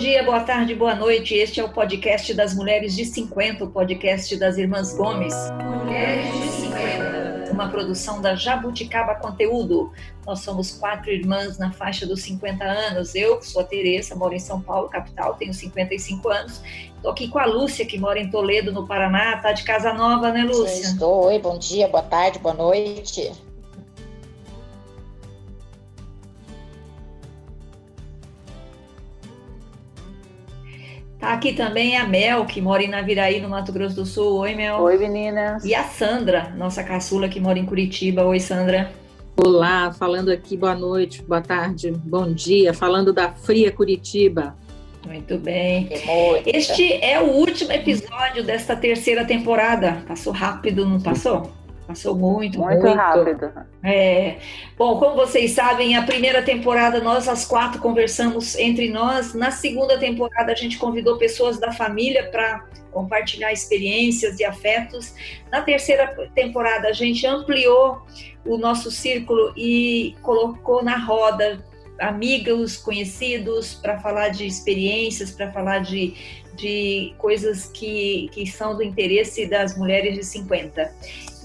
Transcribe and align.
dia, 0.00 0.22
boa 0.22 0.40
tarde, 0.40 0.74
boa 0.74 0.94
noite. 0.94 1.34
Este 1.34 1.60
é 1.60 1.64
o 1.64 1.68
podcast 1.68 2.32
das 2.32 2.54
Mulheres 2.54 2.96
de 2.96 3.04
50, 3.04 3.64
o 3.64 3.70
podcast 3.70 4.34
das 4.38 4.56
Irmãs 4.56 4.96
Gomes. 4.96 5.34
Mulheres 5.84 6.32
de 6.40 6.48
50. 6.62 7.50
Uma 7.52 7.68
produção 7.68 8.18
da 8.18 8.34
Jabuticaba 8.34 9.16
Conteúdo. 9.16 9.92
Nós 10.26 10.40
somos 10.40 10.72
quatro 10.72 11.10
irmãs 11.10 11.58
na 11.58 11.70
faixa 11.70 12.06
dos 12.06 12.22
50 12.22 12.64
anos. 12.64 13.14
Eu 13.14 13.42
sou 13.42 13.60
a 13.60 13.64
Tereza, 13.64 14.14
moro 14.14 14.32
em 14.32 14.38
São 14.38 14.62
Paulo, 14.62 14.88
capital, 14.88 15.34
tenho 15.34 15.52
55 15.52 16.26
anos. 16.30 16.62
Estou 16.96 17.10
aqui 17.10 17.28
com 17.28 17.38
a 17.38 17.44
Lúcia, 17.44 17.84
que 17.84 17.98
mora 17.98 18.18
em 18.18 18.30
Toledo, 18.30 18.72
no 18.72 18.86
Paraná. 18.86 19.36
Tá 19.36 19.52
de 19.52 19.64
casa 19.64 19.92
nova, 19.92 20.32
né, 20.32 20.44
Lúcia? 20.44 20.80
Estou. 20.80 21.26
Oi, 21.26 21.38
bom 21.38 21.58
dia, 21.58 21.86
boa 21.88 22.02
tarde, 22.02 22.38
boa 22.38 22.54
noite. 22.54 23.30
Tá 31.20 31.34
aqui 31.34 31.52
também 31.52 31.98
a 31.98 32.06
Mel, 32.06 32.46
que 32.46 32.62
mora 32.62 32.82
em 32.82 32.88
Naviraí, 32.88 33.42
no 33.42 33.48
Mato 33.50 33.70
Grosso 33.70 33.94
do 33.94 34.06
Sul. 34.06 34.38
Oi, 34.38 34.54
Mel. 34.54 34.78
Oi, 34.78 34.96
meninas. 34.96 35.62
E 35.66 35.74
a 35.74 35.84
Sandra, 35.84 36.54
nossa 36.56 36.82
caçula, 36.82 37.28
que 37.28 37.38
mora 37.38 37.58
em 37.58 37.66
Curitiba. 37.66 38.24
Oi, 38.24 38.40
Sandra. 38.40 38.90
Olá, 39.36 39.92
falando 39.92 40.30
aqui, 40.30 40.56
boa 40.56 40.74
noite, 40.74 41.22
boa 41.22 41.42
tarde, 41.42 41.90
bom 41.90 42.32
dia, 42.32 42.72
falando 42.72 43.12
da 43.12 43.32
fria 43.32 43.70
Curitiba. 43.70 44.56
Muito 45.06 45.36
bem. 45.38 45.90
Este 46.46 46.94
é 47.04 47.20
o 47.20 47.32
último 47.32 47.72
episódio 47.72 48.42
desta 48.42 48.74
terceira 48.74 49.24
temporada. 49.24 50.02
Passou 50.08 50.32
rápido, 50.32 50.86
não 50.86 51.00
passou? 51.00 51.52
Passou 51.90 52.14
muito, 52.14 52.60
muito, 52.60 52.82
muito 52.82 52.96
rápido. 52.96 53.52
É. 53.82 54.36
Bom, 54.78 54.96
como 55.00 55.16
vocês 55.16 55.50
sabem, 55.50 55.96
a 55.96 56.02
primeira 56.02 56.40
temporada 56.40 57.00
nós 57.00 57.28
as 57.28 57.44
quatro 57.44 57.80
conversamos 57.80 58.54
entre 58.56 58.88
nós. 58.90 59.34
Na 59.34 59.50
segunda 59.50 59.98
temporada 59.98 60.52
a 60.52 60.54
gente 60.54 60.78
convidou 60.78 61.18
pessoas 61.18 61.58
da 61.58 61.72
família 61.72 62.30
para 62.30 62.64
compartilhar 62.92 63.52
experiências 63.52 64.38
e 64.38 64.44
afetos. 64.44 65.12
Na 65.50 65.62
terceira 65.62 66.06
temporada 66.32 66.86
a 66.86 66.92
gente 66.92 67.26
ampliou 67.26 68.02
o 68.46 68.56
nosso 68.56 68.88
círculo 68.88 69.52
e 69.56 70.14
colocou 70.22 70.84
na 70.84 70.96
roda 70.96 71.58
amigos, 72.00 72.76
conhecidos, 72.76 73.74
para 73.74 73.98
falar 74.00 74.28
de 74.30 74.46
experiências, 74.46 75.30
para 75.30 75.52
falar 75.52 75.80
de, 75.80 76.14
de 76.54 77.14
coisas 77.18 77.66
que, 77.66 78.28
que 78.32 78.46
são 78.46 78.76
do 78.76 78.82
interesse 78.82 79.46
das 79.46 79.76
mulheres 79.76 80.14
de 80.14 80.24
50. 80.24 80.92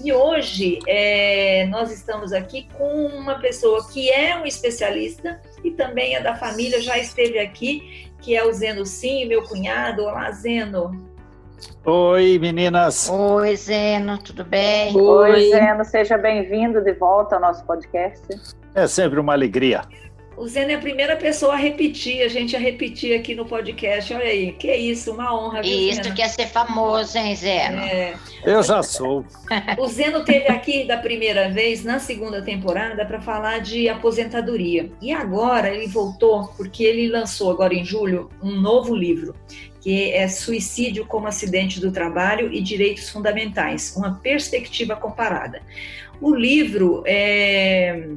E 0.04 0.12
hoje 0.12 0.78
é, 0.86 1.66
nós 1.66 1.90
estamos 1.90 2.32
aqui 2.32 2.68
com 2.76 3.06
uma 3.06 3.36
pessoa 3.36 3.86
que 3.88 4.10
é 4.10 4.36
um 4.36 4.44
especialista 4.44 5.40
e 5.64 5.70
também 5.70 6.14
é 6.14 6.20
da 6.20 6.34
família, 6.34 6.80
já 6.80 6.98
esteve 6.98 7.38
aqui, 7.38 8.10
que 8.20 8.36
é 8.36 8.44
o 8.44 8.52
Zeno 8.52 8.84
Sim, 8.84 9.26
meu 9.26 9.42
cunhado. 9.42 10.02
Olá, 10.02 10.30
Zeno. 10.32 11.06
Oi, 11.84 12.38
meninas. 12.38 13.08
Oi, 13.08 13.56
Zeno, 13.56 14.18
tudo 14.18 14.44
bem? 14.44 14.94
Oi, 14.94 15.30
Oi 15.30 15.50
Zeno, 15.50 15.84
seja 15.84 16.18
bem-vindo 16.18 16.82
de 16.82 16.92
volta 16.92 17.36
ao 17.36 17.40
nosso 17.40 17.64
podcast. 17.64 18.26
É 18.74 18.86
sempre 18.86 19.18
uma 19.18 19.32
alegria. 19.32 19.82
O 20.36 20.46
Zeno 20.46 20.70
é 20.70 20.74
a 20.74 20.78
primeira 20.78 21.16
pessoa 21.16 21.54
a 21.54 21.56
repetir, 21.56 22.22
a 22.22 22.28
gente 22.28 22.54
a 22.54 22.58
repetir 22.58 23.18
aqui 23.18 23.34
no 23.34 23.46
podcast. 23.46 24.12
Olha 24.12 24.24
aí, 24.24 24.52
que 24.52 24.70
isso, 24.70 25.12
uma 25.12 25.34
honra. 25.34 25.62
Isso 25.62 26.02
Zeno? 26.02 26.14
quer 26.14 26.28
ser 26.28 26.46
famoso, 26.46 27.16
hein, 27.16 27.34
Zeno? 27.34 27.78
É. 27.78 28.14
Eu 28.44 28.62
já 28.62 28.82
sou. 28.82 29.24
O 29.78 29.88
Zeno 29.88 30.24
teve 30.24 30.48
aqui 30.48 30.84
da 30.84 30.98
primeira 30.98 31.48
vez, 31.48 31.82
na 31.82 31.98
segunda 31.98 32.42
temporada, 32.42 33.06
para 33.06 33.18
falar 33.18 33.60
de 33.60 33.88
aposentadoria. 33.88 34.90
E 35.00 35.10
agora 35.10 35.72
ele 35.72 35.86
voltou, 35.86 36.48
porque 36.56 36.84
ele 36.84 37.08
lançou 37.08 37.50
agora 37.50 37.72
em 37.72 37.84
julho 37.84 38.28
um 38.42 38.50
novo 38.60 38.94
livro, 38.94 39.34
que 39.80 40.12
é 40.12 40.28
Suicídio 40.28 41.06
como 41.06 41.26
Acidente 41.28 41.80
do 41.80 41.90
Trabalho 41.90 42.52
e 42.52 42.60
Direitos 42.60 43.08
Fundamentais, 43.08 43.94
uma 43.96 44.16
perspectiva 44.16 44.94
comparada. 44.96 45.62
O 46.20 46.34
livro 46.34 47.02
é 47.06 48.10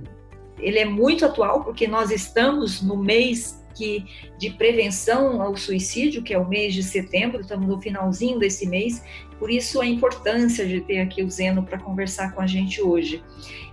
ele 0.59 0.79
é 0.79 0.85
muito 0.85 1.25
atual 1.25 1.63
porque 1.63 1.87
nós 1.87 2.11
estamos 2.11 2.81
no 2.81 2.97
mês 2.97 3.59
que, 3.73 4.05
de 4.37 4.49
prevenção 4.49 5.41
ao 5.41 5.55
suicídio, 5.55 6.21
que 6.21 6.33
é 6.33 6.37
o 6.37 6.47
mês 6.47 6.73
de 6.73 6.83
setembro, 6.83 7.41
estamos 7.41 7.67
no 7.67 7.79
finalzinho 7.81 8.37
desse 8.37 8.67
mês, 8.67 9.03
por 9.37 9.49
isso 9.49 9.79
a 9.79 9.85
importância 9.85 10.67
de 10.67 10.81
ter 10.81 10.99
aqui 10.99 11.23
o 11.23 11.29
Zeno 11.29 11.63
para 11.63 11.79
conversar 11.79 12.33
com 12.33 12.41
a 12.41 12.47
gente 12.47 12.81
hoje. 12.81 13.23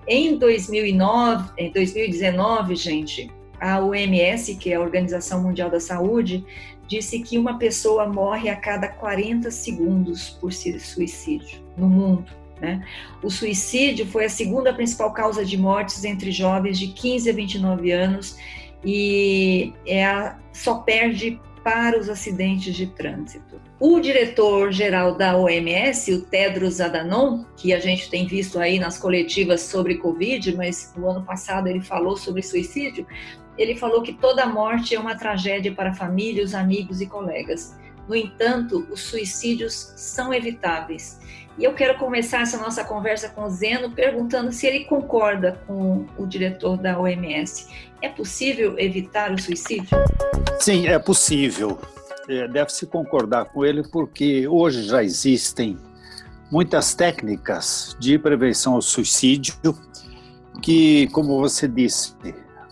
Em 0.07 0.39
2009, 0.39 1.51
em 1.59 1.73
2019, 1.73 2.77
gente, 2.77 3.29
a 3.61 3.81
OMS, 3.81 4.55
que 4.55 4.73
é 4.73 4.77
a 4.77 4.81
Organização 4.81 5.43
Mundial 5.43 5.69
da 5.69 5.81
Saúde, 5.81 6.45
disse 6.87 7.19
que 7.21 7.37
uma 7.37 7.59
pessoa 7.59 8.07
morre 8.07 8.49
a 8.49 8.55
cada 8.55 8.87
40 8.87 9.51
segundos 9.51 10.31
por 10.31 10.53
suicídio 10.53 11.61
no 11.77 11.89
mundo. 11.89 12.46
Né? 12.61 12.84
O 13.22 13.31
suicídio 13.31 14.06
foi 14.06 14.25
a 14.25 14.31
segunda 14.31 14.72
principal 14.72 15.12
causa 15.12 15.44
de 15.44 15.56
mortes 15.56 16.05
entre 16.05 16.31
jovens 16.31 16.78
de 16.78 16.89
15 16.89 17.28
a 17.28 17.33
29 17.33 17.93
anos 17.93 18.39
e 18.84 19.72
é 19.84 20.06
a, 20.06 20.39
só 20.53 20.77
perde 20.77 21.39
para 21.62 21.99
os 21.99 22.09
acidentes 22.09 22.77
de 22.77 22.87
trânsito. 22.87 23.61
O 23.81 23.99
diretor-geral 23.99 25.17
da 25.17 25.37
OMS, 25.37 26.15
o 26.15 26.22
Tedros 26.22 26.81
Adhanom, 26.81 27.44
que 27.56 27.75
a 27.75 27.81
gente 27.81 28.09
tem 28.09 28.25
visto 28.25 28.61
aí 28.61 28.78
nas 28.78 28.97
coletivas 28.99 29.62
sobre 29.62 29.97
Covid, 29.97 30.56
mas 30.56 30.94
no 30.97 31.11
ano 31.11 31.25
passado 31.25 31.67
ele 31.67 31.81
falou 31.81 32.17
sobre 32.17 32.41
suicídio, 32.41 33.05
ele 33.59 33.75
falou 33.75 34.03
que 34.03 34.12
toda 34.12 34.47
morte 34.47 34.94
é 34.94 35.00
uma 35.00 35.17
tragédia 35.17 35.75
para 35.75 35.93
famílias, 35.93 36.55
amigos 36.55 37.00
e 37.00 37.06
colegas. 37.06 37.77
No 38.09 38.15
entanto, 38.15 38.87
os 38.88 39.00
suicídios 39.00 39.93
são 39.97 40.33
evitáveis 40.33 41.19
e 41.59 41.65
eu 41.65 41.72
quero 41.72 41.99
começar 41.99 42.43
essa 42.43 42.59
nossa 42.59 42.84
conversa 42.84 43.31
com 43.31 43.44
o 43.44 43.50
Zeno 43.50 43.91
perguntando 43.91 44.53
se 44.53 44.67
ele 44.67 44.84
concorda 44.84 45.59
com 45.67 46.06
o 46.19 46.27
diretor 46.27 46.77
da 46.77 46.99
OMS. 46.99 47.67
É 48.03 48.09
possível 48.11 48.78
evitar 48.78 49.33
o 49.33 49.41
suicídio? 49.41 49.97
Sim, 50.61 50.87
é 50.87 50.99
possível. 50.99 51.78
É, 52.28 52.47
Deve-se 52.47 52.87
concordar 52.87 53.47
com 53.47 53.65
ele 53.65 53.83
porque 53.89 54.47
hoje 54.47 54.83
já 54.83 55.03
existem 55.03 55.78
muitas 56.50 56.94
técnicas 56.94 57.97
de 57.99 58.19
prevenção 58.19 58.75
ao 58.75 58.83
suicídio 58.83 59.55
que, 60.61 61.09
como 61.09 61.41
você 61.41 61.67
disse, 61.67 62.15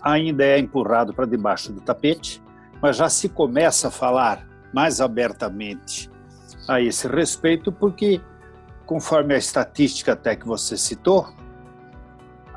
ainda 0.01 0.45
é 0.45 0.59
empurrado 0.59 1.13
para 1.13 1.25
debaixo 1.25 1.73
do 1.73 1.81
tapete, 1.81 2.41
mas 2.79 2.97
já 2.97 3.09
se 3.09 3.29
começa 3.29 3.87
a 3.87 3.91
falar 3.91 4.47
mais 4.71 5.01
abertamente 5.01 6.09
a 6.67 6.79
esse 6.79 7.07
respeito 7.07 7.71
porque 7.71 8.21
conforme 8.85 9.33
a 9.33 9.37
estatística 9.37 10.13
até 10.13 10.35
que 10.35 10.45
você 10.45 10.77
citou, 10.77 11.27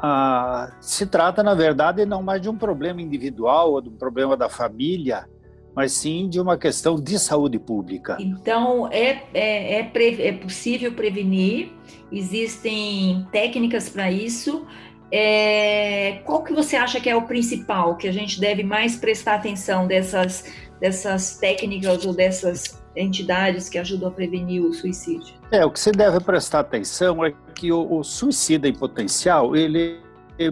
ah, 0.01 0.73
se 0.81 1.07
trata, 1.07 1.43
na 1.43 1.55
verdade, 1.55 2.07
não 2.07 2.23
mais 2.23 2.41
de 2.41 2.49
um 2.49 2.57
problema 2.57 3.03
individual 3.03 3.73
ou 3.73 3.81
de 3.81 3.89
um 3.89 3.97
problema 3.97 4.37
da 4.37 4.49
família, 4.49 5.27
mas 5.75 5.93
sim 5.93 6.29
de 6.29 6.41
uma 6.41 6.57
questão 6.57 6.97
de 6.97 7.19
saúde 7.19 7.59
pública. 7.59 8.17
Então, 8.21 8.89
é, 8.93 9.23
é, 9.35 9.81
é, 9.81 10.29
é 10.29 10.33
possível 10.33 10.93
prevenir, 10.93 11.73
existem 12.13 13.27
técnicas 13.33 13.89
para 13.89 14.11
isso. 14.11 14.67
É, 15.11 16.21
qual 16.25 16.45
que 16.45 16.53
você 16.53 16.77
acha 16.77 17.01
que 17.01 17.09
é 17.09 17.17
o 17.17 17.23
principal, 17.23 17.97
que 17.97 18.07
a 18.07 18.13
gente 18.13 18.41
deve 18.41 18.63
mais 18.63 18.97
prestar 18.97 19.37
atenção 19.37 19.87
dessas, 19.87 20.45
dessas 20.81 21.39
técnicas 21.39 22.05
ou 22.05 22.13
dessas 22.13 22.83
entidades 22.99 23.69
que 23.69 23.79
ajudam 23.79 24.09
a 24.09 24.13
prevenir 24.13 24.63
o 24.63 24.73
suicídio? 24.73 25.35
É, 25.51 25.65
o 25.65 25.71
que 25.71 25.81
você 25.81 25.93
deve 25.93 26.21
prestar 26.21 26.61
atenção 26.61 27.25
é 27.25 27.33
que 27.55 27.73
o, 27.73 27.99
o 27.99 28.03
suicida 28.03 28.69
em 28.69 28.75
potencial, 28.75 29.57
ele 29.57 30.01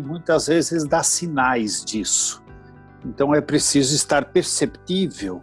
muitas 0.03 0.49
vezes 0.49 0.85
dá 0.85 1.03
sinais 1.03 1.85
disso. 1.85 2.43
Então 3.05 3.33
é 3.35 3.41
preciso 3.41 3.95
estar 3.95 4.25
perceptível 4.27 5.43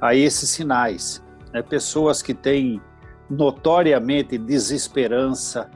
a 0.00 0.14
esses 0.14 0.48
sinais. 0.48 1.22
Né? 1.52 1.60
Pessoas 1.60 2.22
que 2.22 2.32
têm 2.32 2.80
notoriamente 3.28 4.38
desesperança, 4.38 5.70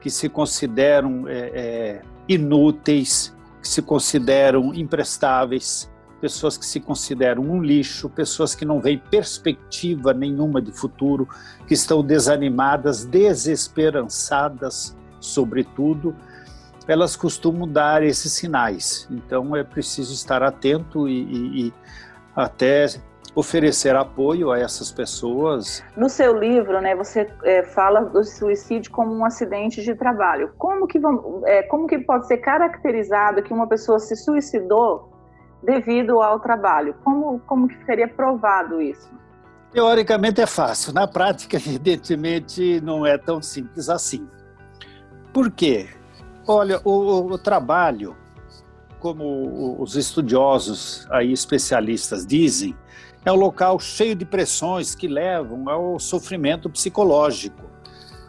que 0.00 0.08
se 0.08 0.28
consideram 0.28 1.28
é, 1.28 1.50
é, 1.54 2.02
inúteis, 2.28 3.36
que 3.60 3.68
se 3.68 3.82
consideram 3.82 4.74
imprestáveis, 4.74 5.91
pessoas 6.22 6.56
que 6.56 6.64
se 6.64 6.78
consideram 6.78 7.42
um 7.42 7.60
lixo, 7.60 8.08
pessoas 8.08 8.54
que 8.54 8.64
não 8.64 8.80
veem 8.80 8.96
perspectiva 9.10 10.14
nenhuma 10.14 10.62
de 10.62 10.70
futuro, 10.70 11.28
que 11.66 11.74
estão 11.74 12.00
desanimadas, 12.00 13.04
desesperançadas, 13.04 14.96
sobretudo, 15.18 16.14
elas 16.86 17.16
costumam 17.16 17.66
dar 17.66 18.04
esses 18.04 18.32
sinais. 18.32 19.08
Então 19.10 19.56
é 19.56 19.64
preciso 19.64 20.14
estar 20.14 20.44
atento 20.44 21.08
e, 21.08 21.24
e, 21.24 21.66
e 21.66 21.74
até 22.36 22.86
oferecer 23.34 23.96
apoio 23.96 24.52
a 24.52 24.60
essas 24.60 24.92
pessoas. 24.92 25.82
No 25.96 26.08
seu 26.08 26.38
livro, 26.38 26.80
né, 26.80 26.94
você 26.94 27.28
é, 27.42 27.64
fala 27.64 28.02
do 28.02 28.22
suicídio 28.22 28.92
como 28.92 29.12
um 29.12 29.24
acidente 29.24 29.82
de 29.82 29.94
trabalho. 29.96 30.52
Como 30.56 30.86
que, 30.86 31.00
é, 31.46 31.62
como 31.62 31.88
que 31.88 31.98
pode 31.98 32.28
ser 32.28 32.36
caracterizado 32.38 33.42
que 33.42 33.52
uma 33.52 33.66
pessoa 33.66 33.98
se 33.98 34.14
suicidou 34.14 35.11
devido 35.62 36.20
ao 36.20 36.40
trabalho. 36.40 36.94
Como, 37.04 37.38
como 37.40 37.68
que 37.68 37.84
seria 37.84 38.08
provado 38.08 38.80
isso? 38.80 39.10
Teoricamente 39.72 40.40
é 40.40 40.46
fácil, 40.46 40.92
na 40.92 41.06
prática, 41.06 41.56
evidentemente, 41.58 42.80
não 42.82 43.06
é 43.06 43.16
tão 43.16 43.40
simples 43.40 43.88
assim. 43.88 44.28
Por 45.32 45.50
quê? 45.50 45.88
Olha, 46.46 46.80
o, 46.84 47.32
o 47.32 47.38
trabalho, 47.38 48.16
como 48.98 49.80
os 49.80 49.96
estudiosos 49.96 51.06
aí 51.10 51.32
especialistas 51.32 52.26
dizem, 52.26 52.76
é 53.24 53.30
um 53.30 53.36
local 53.36 53.78
cheio 53.78 54.16
de 54.16 54.24
pressões 54.24 54.94
que 54.94 55.06
levam 55.06 55.68
ao 55.68 55.98
sofrimento 55.98 56.68
psicológico. 56.68 57.70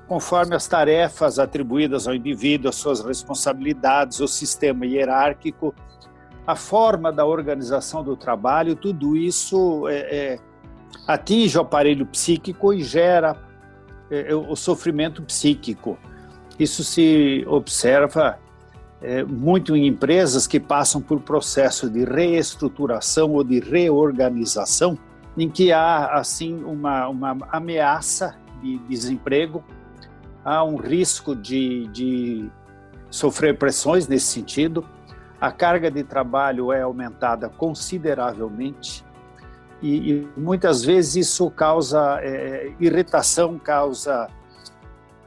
Conforme 0.07 0.56
as 0.56 0.68
tarefas 0.68 1.39
atribuídas 1.39 2.07
ao 2.07 2.13
indivíduo, 2.13 2.69
as 2.69 2.75
suas 2.75 3.01
responsabilidades, 3.01 4.19
o 4.19 4.27
sistema 4.27 4.86
hierárquico, 4.86 5.74
a 6.45 6.56
forma 6.56 7.12
da 7.12 7.25
organização 7.25 8.04
do 8.04 8.18
trabalho, 8.18 8.75
tudo 8.75 9.16
isso 9.16 9.88
é, 9.88 9.95
é, 9.95 10.40
atinge 11.07 11.57
o 11.57 11.62
aparelho 11.62 12.06
psíquico 12.06 12.74
e 12.74 12.84
gera 12.84 13.38
é, 14.12 14.31
é 14.31 14.36
o 14.36 14.56
sofrimento 14.56 15.22
psíquico. 15.24 15.98
Isso 16.60 16.84
se 16.84 17.45
observa 17.48 18.38
é, 19.01 19.24
muito 19.24 19.75
em 19.75 19.88
empresas 19.88 20.45
que 20.45 20.60
passam 20.60 21.01
por 21.01 21.19
processo 21.22 21.90
de 21.90 22.06
reestruturação 22.06 23.31
ou 23.31 23.44
de 23.44 23.60
reorganização, 23.60 24.98
em 25.38 25.50
que 25.50 25.72
há 25.72 26.13
assim 26.13 26.63
uma, 26.63 27.07
uma 27.07 27.38
ameaça 27.51 28.36
de 28.62 28.78
desemprego, 28.88 29.63
há 30.44 30.63
um 30.63 30.75
risco 30.75 31.36
de, 31.36 31.88
de 31.88 32.50
sofrer 33.10 33.57
pressões 33.57 34.07
nesse 34.07 34.28
sentido, 34.28 34.86
a 35.44 35.51
carga 35.51 35.92
de 35.92 36.06
trabalho 36.06 36.72
é 36.72 36.84
aumentada 36.84 37.50
consideravelmente 37.50 39.04
e, 39.81 40.13
e 40.13 40.28
muitas 40.38 40.86
vezes 40.86 41.28
isso 41.28 41.51
causa 41.51 42.18
é, 42.22 42.72
irritação, 42.80 43.60
causa 43.60 44.30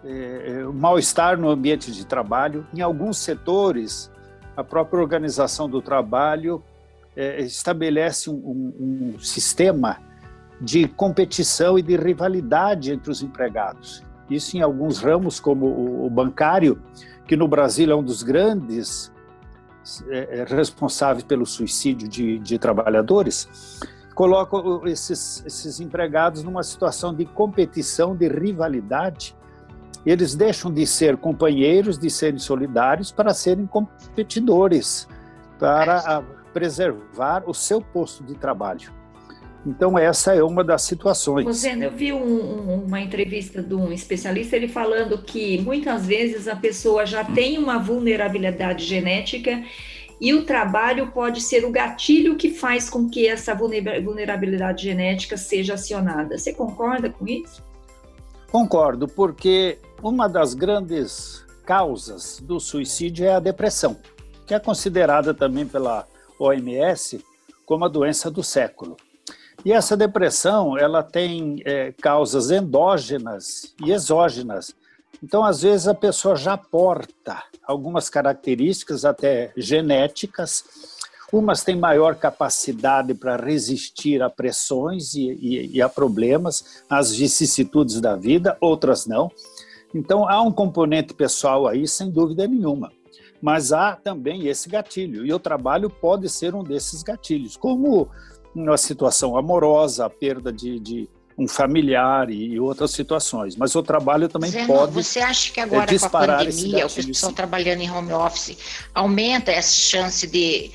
é, 0.03 0.63
mal-estar 0.73 1.39
no 1.39 1.51
ambiente 1.51 1.93
de 1.93 2.07
trabalho. 2.07 2.67
Em 2.73 2.81
alguns 2.81 3.19
setores, 3.19 4.11
a 4.57 4.65
própria 4.65 5.03
organização 5.03 5.69
do 5.69 5.83
trabalho 5.83 6.63
é, 7.15 7.43
estabelece 7.43 8.31
um, 8.31 8.73
um, 9.15 9.19
sistema 9.19 9.99
de 10.59 10.89
competição 10.89 11.79
e 11.79 11.83
de 11.83 11.95
rivalidade 11.95 12.91
entre 12.91 13.11
os 13.11 13.23
empregados. 13.23 14.03
Isso 14.31 14.57
em 14.57 14.63
alguns 14.63 14.99
ramos, 14.99 15.39
como 15.39 16.07
o 16.07 16.09
bancário, 16.09 16.81
que 17.27 17.37
no 17.37 17.47
Brasil 17.47 17.91
é 17.91 17.95
um 17.95 18.03
dos 18.03 18.23
grandes 18.23 19.15
é, 19.15 19.15
é, 19.15 19.16
responsáveis 20.49 21.25
pelo 21.25 21.47
suicídio 21.47 22.09
de, 22.09 22.39
de 22.39 22.59
trabalhadores, 22.59 23.81
colocam 24.15 24.87
esses, 24.87 25.45
esses 25.47 25.79
empregados 25.79 26.43
numa 26.43 26.63
situação 26.63 27.15
de 27.15 27.25
competição, 27.27 28.17
de 28.17 28.29
rivalidade. 28.29 29.37
Eles 30.05 30.35
deixam 30.35 30.73
de 30.73 30.87
ser 30.87 31.17
companheiros, 31.17 31.99
de 31.99 32.09
serem 32.09 32.39
solidários, 32.39 33.13
para 33.13 33.35
serem 33.35 33.67
competidores, 33.67 35.07
para 35.59 36.23
preservar 36.53 37.45
o 37.47 37.53
seu 37.53 37.83
posto 37.83 38.25
de 38.25 38.35
trabalho. 38.35 38.96
Então, 39.67 39.99
essa 39.99 40.33
é 40.33 40.43
uma 40.45 40.63
das 40.63 40.83
situações. 40.83 41.45
Rosena, 41.45 41.87
eu 41.87 41.91
vi 41.91 42.13
um, 42.13 42.85
uma 42.85 43.01
entrevista 43.01 43.61
de 43.61 43.75
um 43.75 43.93
especialista, 43.93 44.55
ele 44.55 44.69
falando 44.69 45.19
que 45.19 45.61
muitas 45.61 46.07
vezes 46.07 46.47
a 46.47 46.55
pessoa 46.55 47.05
já 47.05 47.25
tem 47.25 47.59
uma 47.59 47.77
vulnerabilidade 47.77 48.85
genética 48.85 49.65
e 50.21 50.33
o 50.33 50.45
trabalho 50.47 51.09
pode 51.09 51.41
ser 51.41 51.65
o 51.65 51.71
gatilho 51.73 52.37
que 52.37 52.51
faz 52.51 52.89
com 52.89 53.11
que 53.11 53.27
essa 53.27 53.55
vulnerabilidade 53.55 54.85
genética 54.85 55.37
seja 55.37 55.75
acionada. 55.75 56.39
Você 56.39 56.55
concorda 56.55 57.11
com 57.11 57.27
isso? 57.27 57.63
Concordo, 58.53 59.09
porque 59.09 59.79
uma 60.01 60.29
das 60.29 60.55
grandes 60.55 61.45
causas 61.65 62.41
do 62.41 62.61
suicídio 62.61 63.27
é 63.27 63.35
a 63.35 63.41
depressão, 63.41 63.99
que 64.47 64.55
é 64.55 64.61
considerada 64.61 65.35
também 65.35 65.67
pela 65.67 66.07
OMS 66.39 67.21
como 67.67 67.85
a 67.85 67.89
doença 67.89 68.31
do 68.31 68.45
século. 68.45 68.97
E 69.65 69.73
essa 69.73 69.97
depressão, 69.97 70.79
ela 70.79 71.03
tem 71.03 71.61
é, 71.65 71.93
causas 71.93 72.51
endógenas 72.51 73.75
e 73.85 73.91
exógenas. 73.91 74.75
Então, 75.23 75.45
às 75.45 75.63
vezes, 75.63 75.89
a 75.89 75.95
pessoa 75.95 76.37
já 76.37 76.57
porta 76.57 77.43
algumas 77.67 78.09
características 78.09 79.05
até 79.05 79.53
genéticas, 79.57 80.65
umas 81.33 81.65
têm 81.65 81.77
maior 81.77 82.15
capacidade 82.15 83.13
para 83.13 83.37
resistir 83.37 84.23
a 84.23 84.31
pressões 84.31 85.15
e, 85.15 85.33
e, 85.33 85.77
e, 85.77 85.83
a 85.83 85.89
problemas, 85.89 86.85
às 86.89 87.13
vicissitudes 87.13 88.01
da 88.01 88.15
vida, 88.15 88.57
outras 88.61 89.07
não. 89.07 89.31
Então, 89.93 90.29
há 90.29 90.41
um 90.41 90.53
componente 90.53 91.15
pessoal 91.15 91.67
aí, 91.67 91.89
sem 91.89 92.11
dúvida 92.11 92.47
nenhuma. 92.47 92.93
Mas 93.43 93.73
há 93.73 93.97
também 93.97 94.47
esse 94.47 94.69
gatilho, 94.69 95.27
e 95.27 95.33
o 95.33 95.39
trabalho 95.39 95.91
pode 95.91 96.29
ser 96.29 96.55
um 96.55 96.63
desses 96.63 97.03
gatilhos, 97.03 97.57
como 97.57 98.09
uma 98.63 98.77
situação 98.77 99.37
amorosa, 99.37 100.07
a 100.07 100.11
perda 100.11 100.53
de, 100.53 100.81
de 100.81 101.09
um 101.39 101.47
familiar 101.47 102.31
e 102.31 102.59
outras 102.59 102.93
situações. 102.93 103.57
Mas 103.57 103.75
o 103.75 103.83
trabalho 103.83 104.29
também 104.29 104.51
Zé, 104.51 104.67
pode. 104.67 104.93
Você 104.93 105.21
acha 105.21 105.53
que 105.53 105.61
agora 105.61 105.87
com 105.87 106.07
a 106.07 106.09
pandemia, 106.09 106.87
o 106.87 106.91
pessoal 106.91 107.33
trabalhando 107.33 107.83
em 107.83 107.91
home 107.91 108.13
office, 108.13 108.57
aumenta 108.95 109.53
essa 109.53 109.75
chance 109.75 110.27
de, 110.27 110.71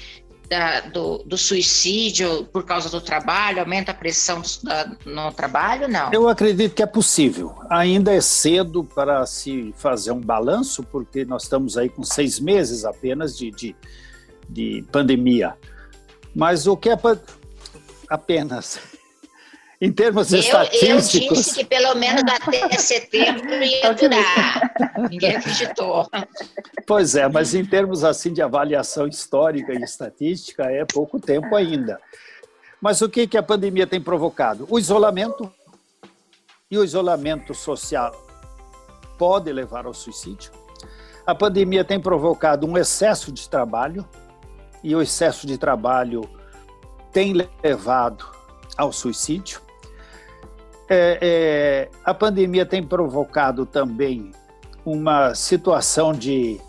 da, 0.47 0.81
do, 0.81 1.23
do, 1.25 1.35
suicídio 1.35 2.45
por 2.53 2.63
causa 2.63 2.89
do 2.89 3.01
trabalho? 3.01 3.61
Aumenta 3.61 3.91
a 3.91 3.95
pressão 3.95 4.43
da, 4.61 4.91
no 5.03 5.31
trabalho? 5.31 5.87
Não. 5.87 6.13
Eu 6.13 6.29
acredito 6.29 6.75
que 6.75 6.83
é 6.83 6.87
possível. 6.87 7.55
Ainda 7.67 8.13
é 8.13 8.21
cedo 8.21 8.83
para 8.83 9.25
se 9.25 9.73
fazer 9.77 10.11
um 10.11 10.21
balanço, 10.21 10.83
porque 10.83 11.25
nós 11.25 11.43
estamos 11.43 11.75
aí 11.75 11.89
com 11.89 12.03
seis 12.03 12.39
meses 12.39 12.85
apenas 12.85 13.35
de, 13.35 13.49
de, 13.49 13.75
de 14.47 14.85
pandemia. 14.91 15.55
Mas 16.35 16.67
o 16.67 16.77
que 16.77 16.89
é 16.89 16.95
apenas. 18.11 18.79
Em 19.81 19.91
termos 19.91 20.31
eu, 20.31 20.39
estatísticos. 20.39 21.15
Eu 21.15 21.33
disse 21.33 21.55
que 21.55 21.65
pelo 21.65 21.95
menos 21.95 22.21
até 22.21 22.69
setembro 22.77 23.51
ia 23.63 23.91
durar. 23.91 24.71
Ninguém 25.09 25.37
acreditou. 25.37 26.07
Pois 26.85 27.15
é, 27.15 27.27
mas 27.27 27.55
em 27.55 27.65
termos 27.65 28.03
assim 28.03 28.31
de 28.31 28.43
avaliação 28.43 29.07
histórica 29.07 29.73
e 29.73 29.81
estatística, 29.81 30.65
é 30.65 30.85
pouco 30.85 31.19
tempo 31.19 31.55
ainda. 31.55 31.99
Mas 32.79 33.01
o 33.01 33.09
que, 33.09 33.25
que 33.25 33.39
a 33.39 33.41
pandemia 33.41 33.87
tem 33.87 33.99
provocado? 33.99 34.67
O 34.69 34.77
isolamento. 34.77 35.51
E 36.69 36.77
o 36.77 36.83
isolamento 36.83 37.55
social 37.55 38.13
pode 39.17 39.51
levar 39.51 39.87
ao 39.87 39.95
suicídio. 39.95 40.51
A 41.25 41.33
pandemia 41.33 41.83
tem 41.83 41.99
provocado 41.99 42.67
um 42.67 42.77
excesso 42.77 43.31
de 43.31 43.49
trabalho, 43.49 44.07
e 44.83 44.95
o 44.95 45.01
excesso 45.01 45.47
de 45.47 45.57
trabalho 45.57 46.21
tem 47.11 47.33
levado 47.63 48.25
ao 48.77 48.91
suicídio. 48.91 49.61
É, 50.89 51.17
é, 51.21 51.89
a 52.03 52.13
pandemia 52.13 52.65
tem 52.65 52.83
provocado 52.83 53.65
também 53.65 54.31
uma 54.85 55.33
situação 55.33 56.11
de 56.11 56.59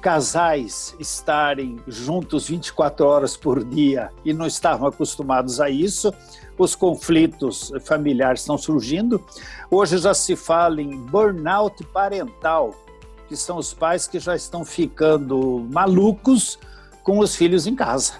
casais 0.00 0.96
estarem 0.98 1.78
juntos 1.86 2.48
24 2.48 3.06
horas 3.06 3.36
por 3.36 3.62
dia 3.62 4.10
e 4.24 4.32
não 4.32 4.46
estavam 4.46 4.88
acostumados 4.88 5.60
a 5.60 5.68
isso. 5.68 6.12
Os 6.58 6.74
conflitos 6.74 7.72
familiares 7.82 8.40
estão 8.40 8.58
surgindo. 8.58 9.24
Hoje 9.70 9.98
já 9.98 10.14
se 10.14 10.34
fala 10.36 10.80
em 10.80 10.96
burnout 10.96 11.84
parental, 11.84 12.74
que 13.28 13.36
são 13.36 13.56
os 13.56 13.72
pais 13.72 14.08
que 14.08 14.18
já 14.18 14.34
estão 14.34 14.64
ficando 14.64 15.66
malucos 15.70 16.58
com 17.02 17.18
os 17.18 17.36
filhos 17.36 17.66
em 17.66 17.74
casa. 17.74 18.14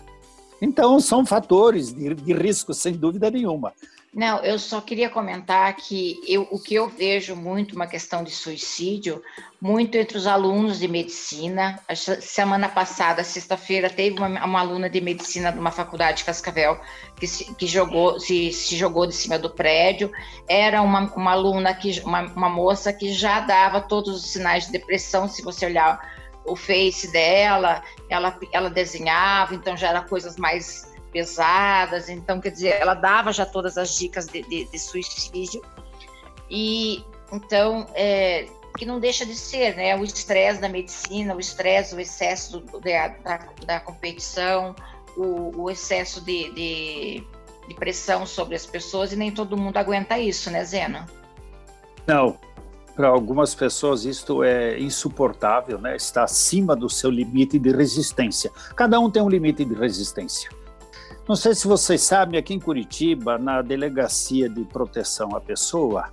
Então, 0.61 1.01
são 1.01 1.25
fatores 1.25 1.93
de, 1.93 2.15
de 2.15 2.33
risco, 2.33 2.75
sem 2.75 2.93
dúvida 2.93 3.31
nenhuma. 3.31 3.73
Não, 4.13 4.39
eu 4.41 4.59
só 4.59 4.81
queria 4.81 5.09
comentar 5.09 5.73
que 5.77 6.21
eu, 6.27 6.43
o 6.51 6.59
que 6.59 6.75
eu 6.75 6.89
vejo 6.89 7.37
muito 7.37 7.77
uma 7.77 7.87
questão 7.87 8.25
de 8.25 8.33
suicídio, 8.33 9.23
muito 9.61 9.97
entre 9.97 10.19
os 10.19 10.27
alunos 10.27 10.81
de 10.81 10.89
medicina. 10.89 11.79
A 11.89 11.95
semana 11.95 12.69
passada, 12.69 13.23
sexta-feira, 13.23 13.89
teve 13.89 14.19
uma, 14.19 14.45
uma, 14.45 14.61
aluna 14.61 14.91
de 14.91 15.01
medicina 15.01 15.53
de 15.53 15.61
uma 15.61 15.71
faculdade 15.71 16.19
de 16.19 16.25
Cascavel 16.25 16.81
que, 17.21 17.27
se, 17.29 17.55
que 17.55 17.69
jogou, 17.69 18.19
se, 18.19 18.53
se, 18.53 18.77
jogou 18.77 19.07
de 19.07 19.15
cima 19.15 19.39
do 19.39 19.49
prédio. 19.49 20.11
Era 20.49 20.83
uma, 20.83 21.03
uma 21.15 21.31
aluna, 21.31 21.73
que, 21.73 22.01
uma, 22.01 22.23
uma 22.23 22.49
moça 22.49 22.93
que 22.93 23.13
já 23.13 23.39
dava 23.39 23.81
todos 23.81 24.25
os 24.25 24.33
sinais 24.33 24.67
de 24.67 24.73
depressão, 24.73 25.29
se 25.29 25.41
você 25.41 25.67
olhar 25.67 26.01
o 26.45 26.57
face 26.57 27.11
dela, 27.13 27.83
ela, 28.09 28.39
ela 28.53 28.71
desenhava, 28.71 29.55
então 29.55 29.77
já 29.77 29.89
era 29.89 30.03
coisas 30.03 30.37
mais 30.37 30.91
pesadas, 31.13 32.09
então 32.09 32.41
quer 32.41 32.51
dizer, 32.51 32.81
ela 32.81 32.95
dava 32.95 33.33
já 33.33 33.45
todas 33.45 33.77
as 33.77 33.97
dicas 33.97 34.27
de, 34.27 34.43
de, 34.43 34.65
de 34.65 34.79
suicídio. 34.79 35.63
E 36.49 37.05
então, 37.33 37.87
é, 37.95 38.49
que 38.77 38.85
não 38.85 38.99
deixa 38.99 39.25
de 39.25 39.37
ser, 39.37 39.77
né? 39.77 39.97
O 39.97 40.05
estresse 40.05 40.61
da 40.61 40.69
medicina, 40.69 41.35
o 41.35 41.41
estresse, 41.41 41.95
o 41.95 42.01
excesso 42.01 42.61
da, 42.61 43.09
da, 43.09 43.49
da 43.67 43.81
competição, 43.81 44.75
o, 45.17 45.63
o 45.63 45.71
excesso 45.71 46.21
de, 46.21 46.51
de, 46.53 47.25
de, 47.69 47.75
pressão 47.75 48.27
sobre 48.27 48.55
as 48.55 48.67
pessoas 48.67 49.13
e 49.13 49.17
nem 49.17 49.31
todo 49.31 49.57
mundo 49.57 49.77
aguenta 49.77 50.19
isso, 50.19 50.51
né, 50.51 50.65
Zena? 50.65 51.07
Não. 52.07 52.39
Para 52.95 53.09
algumas 53.09 53.55
pessoas 53.55 54.05
isto 54.05 54.43
é 54.43 54.79
insuportável, 54.79 55.79
né? 55.79 55.97
Está 55.97 56.25
acima 56.25 56.77
do 56.77 56.89
seu 56.89 57.11
limite 57.11 57.59
de 57.59 57.71
resistência. 57.71 58.51
Cada 58.77 58.99
um 59.01 59.11
tem 59.11 59.23
um 59.23 59.29
limite 59.29 59.65
de 59.65 59.75
resistência. 59.75 60.51
Não 61.29 61.37
sei 61.37 61.55
se 61.55 61.69
vocês 61.69 62.03
sabem, 62.03 62.39
aqui 62.39 62.55
em 62.55 62.59
Curitiba, 62.59 63.39
na 63.39 63.63
Delegacia 63.63 64.49
de 64.49 64.65
Proteção 64.65 65.35
à 65.37 65.41
Pessoa, 65.41 66.13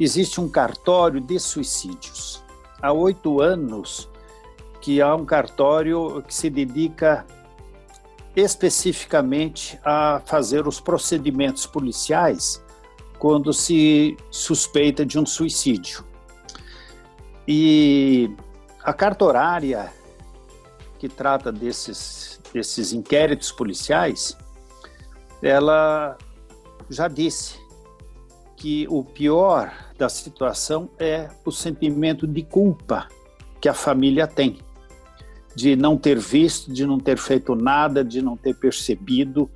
existe 0.00 0.40
um 0.40 0.48
cartório 0.48 1.20
de 1.20 1.38
suicídios. 1.38 2.42
Há 2.82 2.92
oito 2.92 3.40
anos 3.40 4.08
que 4.80 5.00
há 5.00 5.14
um 5.14 5.24
cartório 5.24 6.22
que 6.26 6.34
se 6.34 6.50
dedica 6.50 7.24
especificamente 8.34 9.78
a 9.84 10.22
fazer 10.24 10.66
os 10.66 10.80
procedimentos 10.80 11.66
policiais 11.66 12.62
quando 13.18 13.52
se 13.52 14.16
suspeita 14.30 15.04
de 15.04 15.18
um 15.18 15.26
suicídio. 15.26 16.04
E 17.50 18.30
a 18.84 18.92
cartorária 18.92 19.90
que 20.98 21.08
trata 21.08 21.50
desses, 21.50 22.38
desses 22.52 22.92
inquéritos 22.92 23.50
policiais, 23.50 24.36
ela 25.42 26.18
já 26.90 27.08
disse 27.08 27.58
que 28.54 28.86
o 28.90 29.02
pior 29.02 29.72
da 29.96 30.10
situação 30.10 30.90
é 30.98 31.30
o 31.42 31.50
sentimento 31.50 32.26
de 32.26 32.42
culpa 32.42 33.08
que 33.62 33.68
a 33.68 33.74
família 33.74 34.26
tem 34.26 34.58
de 35.54 35.74
não 35.74 35.96
ter 35.96 36.18
visto, 36.18 36.70
de 36.70 36.84
não 36.84 37.00
ter 37.00 37.16
feito 37.16 37.54
nada, 37.54 38.04
de 38.04 38.20
não 38.20 38.36
ter 38.36 38.54
percebido, 38.54 39.50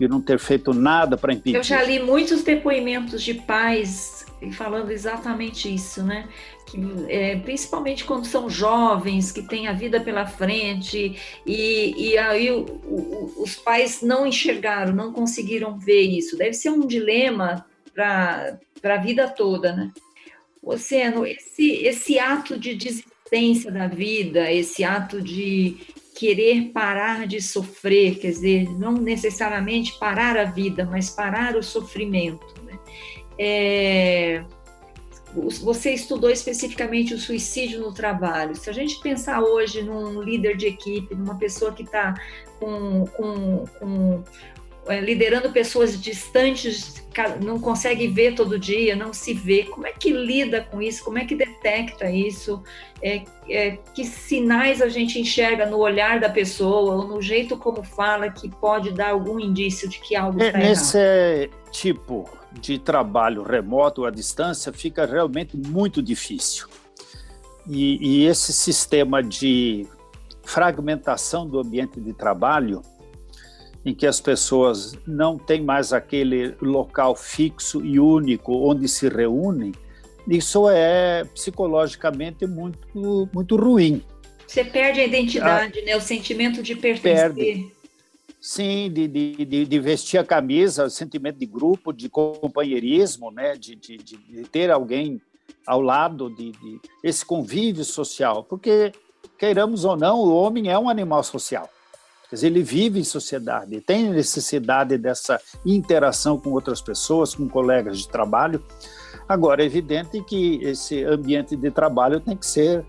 de 0.00 0.08
não 0.08 0.20
ter 0.20 0.38
feito 0.38 0.74
nada 0.74 1.16
para 1.16 1.32
impedir. 1.32 1.56
Eu 1.56 1.62
já 1.62 1.82
li 1.82 2.02
muitos 2.02 2.42
depoimentos 2.42 3.22
de 3.22 3.34
pais 3.34 4.26
falando 4.52 4.90
exatamente 4.90 5.72
isso, 5.72 6.02
né? 6.02 6.26
Que, 6.70 6.78
é, 7.08 7.36
principalmente 7.36 8.04
quando 8.04 8.26
são 8.26 8.48
jovens, 8.48 9.32
que 9.32 9.42
têm 9.42 9.66
a 9.66 9.72
vida 9.72 10.00
pela 10.00 10.26
frente, 10.26 11.16
e, 11.44 12.10
e 12.10 12.18
aí 12.18 12.50
o, 12.50 12.64
o, 12.84 13.42
os 13.42 13.56
pais 13.56 14.02
não 14.02 14.26
enxergaram, 14.26 14.92
não 14.92 15.12
conseguiram 15.12 15.78
ver 15.78 16.02
isso. 16.02 16.36
Deve 16.36 16.52
ser 16.52 16.70
um 16.70 16.86
dilema 16.86 17.66
para 17.92 18.58
a 18.84 18.96
vida 18.96 19.28
toda, 19.28 19.74
né? 19.74 19.90
Oceano, 20.62 21.26
esse, 21.26 21.72
esse 21.84 22.18
ato 22.18 22.58
de 22.58 22.74
desistência 22.74 23.72
da 23.72 23.86
vida, 23.86 24.52
esse 24.52 24.84
ato 24.84 25.20
de 25.20 25.78
querer 26.14 26.70
parar 26.70 27.26
de 27.26 27.40
sofrer, 27.40 28.18
quer 28.18 28.28
dizer, 28.28 28.68
não 28.78 28.92
necessariamente 28.92 29.98
parar 29.98 30.36
a 30.36 30.44
vida, 30.44 30.84
mas 30.84 31.08
parar 31.08 31.56
o 31.56 31.62
sofrimento. 31.62 32.62
Né? 32.62 32.78
É, 33.38 34.44
você 35.32 35.92
estudou 35.92 36.30
especificamente 36.30 37.14
o 37.14 37.18
suicídio 37.18 37.80
no 37.80 37.92
trabalho. 37.92 38.54
Se 38.56 38.68
a 38.68 38.72
gente 38.72 39.00
pensar 39.00 39.40
hoje 39.42 39.82
num 39.82 40.20
líder 40.20 40.56
de 40.56 40.66
equipe, 40.66 41.14
numa 41.14 41.36
pessoa 41.36 41.72
que 41.72 41.82
está 41.82 42.14
com, 42.58 43.06
com, 43.06 43.64
com 43.78 44.24
é, 44.88 45.00
liderando 45.00 45.50
pessoas 45.52 46.00
distantes, 46.00 47.04
não 47.40 47.60
consegue 47.60 48.08
ver 48.08 48.34
todo 48.34 48.58
dia, 48.58 48.96
não 48.96 49.12
se 49.12 49.32
vê. 49.32 49.64
Como 49.64 49.86
é 49.86 49.92
que 49.92 50.12
lida 50.12 50.62
com 50.62 50.82
isso? 50.82 51.04
Como 51.04 51.18
é 51.18 51.24
que 51.24 51.36
detecta 51.36 52.10
isso? 52.10 52.62
É, 53.02 53.22
é, 53.48 53.78
que 53.94 54.04
sinais 54.04 54.82
a 54.82 54.88
gente 54.88 55.20
enxerga 55.20 55.66
no 55.66 55.78
olhar 55.78 56.18
da 56.18 56.28
pessoa 56.28 56.96
ou 56.96 57.06
no 57.06 57.22
jeito 57.22 57.56
como 57.56 57.82
fala 57.82 58.30
que 58.30 58.48
pode 58.48 58.92
dar 58.92 59.10
algum 59.10 59.38
indício 59.38 59.88
de 59.88 60.00
que 60.00 60.16
algo 60.16 60.42
está 60.42 60.58
errado? 60.58 60.68
Nesse 60.68 61.50
tipo 61.70 62.39
de 62.60 62.78
trabalho 62.78 63.42
remoto 63.42 64.04
à 64.04 64.10
distância 64.10 64.72
fica 64.72 65.06
realmente 65.06 65.56
muito 65.56 66.02
difícil. 66.02 66.66
E, 67.66 67.98
e 68.00 68.26
esse 68.26 68.52
sistema 68.52 69.22
de 69.22 69.86
fragmentação 70.42 71.46
do 71.46 71.60
ambiente 71.60 72.00
de 72.00 72.12
trabalho 72.12 72.82
em 73.84 73.94
que 73.94 74.06
as 74.06 74.20
pessoas 74.20 74.98
não 75.06 75.38
têm 75.38 75.62
mais 75.62 75.92
aquele 75.92 76.54
local 76.60 77.14
fixo 77.14 77.84
e 77.84 77.98
único 77.98 78.52
onde 78.52 78.88
se 78.88 79.08
reúnem, 79.08 79.72
isso 80.28 80.68
é 80.68 81.24
psicologicamente 81.24 82.46
muito, 82.46 82.78
muito 83.32 83.56
ruim. 83.56 84.02
Você 84.46 84.64
perde 84.64 85.00
a 85.00 85.06
identidade, 85.06 85.78
ah, 85.78 85.84
né? 85.84 85.96
o 85.96 86.00
sentimento 86.00 86.62
de 86.62 86.74
pertencer. 86.74 87.32
Perde. 87.32 87.72
Sim, 88.40 88.90
de, 88.90 89.06
de, 89.06 89.66
de, 89.66 89.78
vestir 89.78 90.18
a 90.18 90.24
camisa, 90.24 90.86
o 90.86 90.90
sentimento 90.90 91.38
de 91.38 91.44
grupo, 91.44 91.92
de 91.92 92.08
companheirismo, 92.08 93.30
né? 93.30 93.54
de, 93.54 93.76
de, 93.76 93.98
de 93.98 94.42
ter 94.50 94.70
alguém 94.70 95.20
ao 95.66 95.82
lado, 95.82 96.30
de, 96.30 96.52
de 96.52 96.80
esse 97.04 97.24
convívio 97.24 97.84
social. 97.84 98.42
Porque, 98.42 98.92
queiramos 99.38 99.84
ou 99.84 99.94
não, 99.94 100.20
o 100.20 100.34
homem 100.34 100.70
é 100.70 100.78
um 100.78 100.88
animal 100.88 101.22
social. 101.22 101.68
Quer 102.30 102.36
dizer, 102.36 102.46
ele 102.46 102.62
vive 102.62 103.00
em 103.00 103.04
sociedade, 103.04 103.80
tem 103.80 104.08
necessidade 104.08 104.96
dessa 104.96 105.40
interação 105.66 106.38
com 106.38 106.50
outras 106.50 106.80
pessoas, 106.80 107.34
com 107.34 107.48
colegas 107.48 107.98
de 107.98 108.08
trabalho. 108.08 108.64
Agora, 109.28 109.62
é 109.62 109.66
evidente 109.66 110.22
que 110.22 110.60
esse 110.62 111.02
ambiente 111.04 111.56
de 111.56 111.70
trabalho 111.70 112.20
tem 112.20 112.36
que 112.36 112.46
ser 112.46 112.86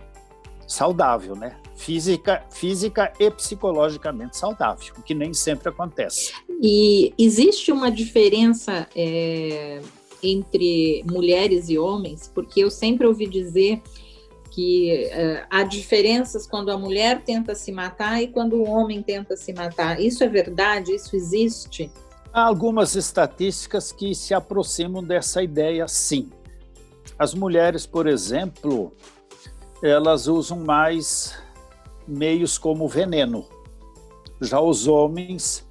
saudável, 0.67 1.35
né? 1.35 1.57
Física, 1.81 2.45
física 2.51 3.11
e 3.19 3.31
psicologicamente 3.31 4.37
saudável, 4.37 4.93
o 4.99 5.01
que 5.01 5.15
nem 5.15 5.33
sempre 5.33 5.69
acontece. 5.69 6.31
E 6.61 7.11
existe 7.17 7.71
uma 7.71 7.89
diferença 7.89 8.87
é, 8.95 9.81
entre 10.21 11.03
mulheres 11.09 11.69
e 11.69 11.79
homens, 11.79 12.31
porque 12.33 12.63
eu 12.63 12.69
sempre 12.69 13.07
ouvi 13.07 13.25
dizer 13.25 13.81
que 14.51 15.09
uh, 15.11 15.47
há 15.49 15.63
diferenças 15.63 16.45
quando 16.45 16.69
a 16.69 16.77
mulher 16.77 17.23
tenta 17.23 17.55
se 17.55 17.71
matar 17.71 18.21
e 18.21 18.27
quando 18.27 18.57
o 18.57 18.69
homem 18.69 19.01
tenta 19.01 19.35
se 19.35 19.51
matar. 19.51 19.99
Isso 19.99 20.23
é 20.23 20.27
verdade? 20.27 20.93
Isso 20.93 21.15
existe? 21.15 21.89
Há 22.31 22.43
algumas 22.43 22.95
estatísticas 22.95 23.91
que 23.91 24.13
se 24.13 24.33
aproximam 24.35 25.03
dessa 25.03 25.41
ideia, 25.41 25.87
sim. 25.87 26.29
As 27.17 27.33
mulheres, 27.33 27.87
por 27.87 28.05
exemplo, 28.07 28.93
elas 29.81 30.27
usam 30.27 30.59
mais 30.59 31.40
meios 32.11 32.57
como 32.57 32.87
veneno. 32.87 33.45
Já 34.41 34.59
os 34.59 34.87
homens 34.87 35.67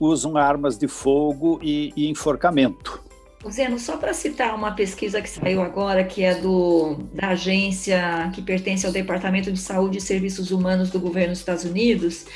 usam 0.00 0.36
armas 0.36 0.76
de 0.76 0.88
fogo 0.88 1.58
e, 1.62 1.92
e 1.96 2.08
enforcamento. 2.08 3.04
Zeno, 3.50 3.78
só 3.78 3.96
para 3.96 4.12
citar 4.12 4.54
uma 4.54 4.72
pesquisa 4.72 5.22
que 5.22 5.28
saiu 5.28 5.62
agora, 5.62 6.04
que 6.04 6.24
é 6.24 6.34
do, 6.34 6.94
da 7.14 7.28
agência 7.28 8.30
que 8.34 8.42
pertence 8.42 8.84
ao 8.84 8.92
Departamento 8.92 9.52
de 9.52 9.58
Saúde 9.58 9.98
e 9.98 10.00
Serviços 10.00 10.50
Humanos 10.50 10.90
do 10.90 10.98
governo 10.98 11.30
dos 11.30 11.38
Estados 11.38 11.64
Unidos, 11.64 12.26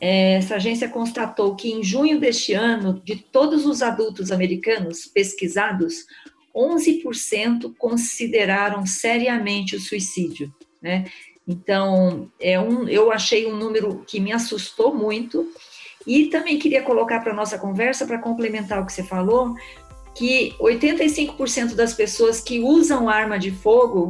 é, 0.00 0.34
essa 0.34 0.56
agência 0.56 0.88
constatou 0.88 1.54
que 1.54 1.70
em 1.70 1.82
junho 1.82 2.18
deste 2.18 2.54
ano, 2.54 3.00
de 3.04 3.16
todos 3.16 3.66
os 3.66 3.82
adultos 3.82 4.30
americanos 4.30 5.06
pesquisados, 5.06 6.06
11% 6.54 7.74
consideraram 7.76 8.86
seriamente 8.86 9.76
o 9.76 9.80
suicídio, 9.80 10.52
né? 10.80 11.04
Então, 11.46 12.28
é 12.40 12.58
um, 12.58 12.88
eu 12.88 13.12
achei 13.12 13.46
um 13.46 13.56
número 13.56 14.04
que 14.06 14.18
me 14.18 14.32
assustou 14.32 14.94
muito. 14.94 15.48
E 16.06 16.26
também 16.26 16.58
queria 16.58 16.82
colocar 16.82 17.20
para 17.20 17.34
nossa 17.34 17.58
conversa, 17.58 18.06
para 18.06 18.18
complementar 18.18 18.80
o 18.80 18.86
que 18.86 18.92
você 18.92 19.02
falou, 19.02 19.54
que 20.14 20.54
85% 20.60 21.74
das 21.74 21.92
pessoas 21.94 22.40
que 22.40 22.60
usam 22.60 23.08
arma 23.08 23.38
de 23.38 23.50
fogo, 23.50 24.08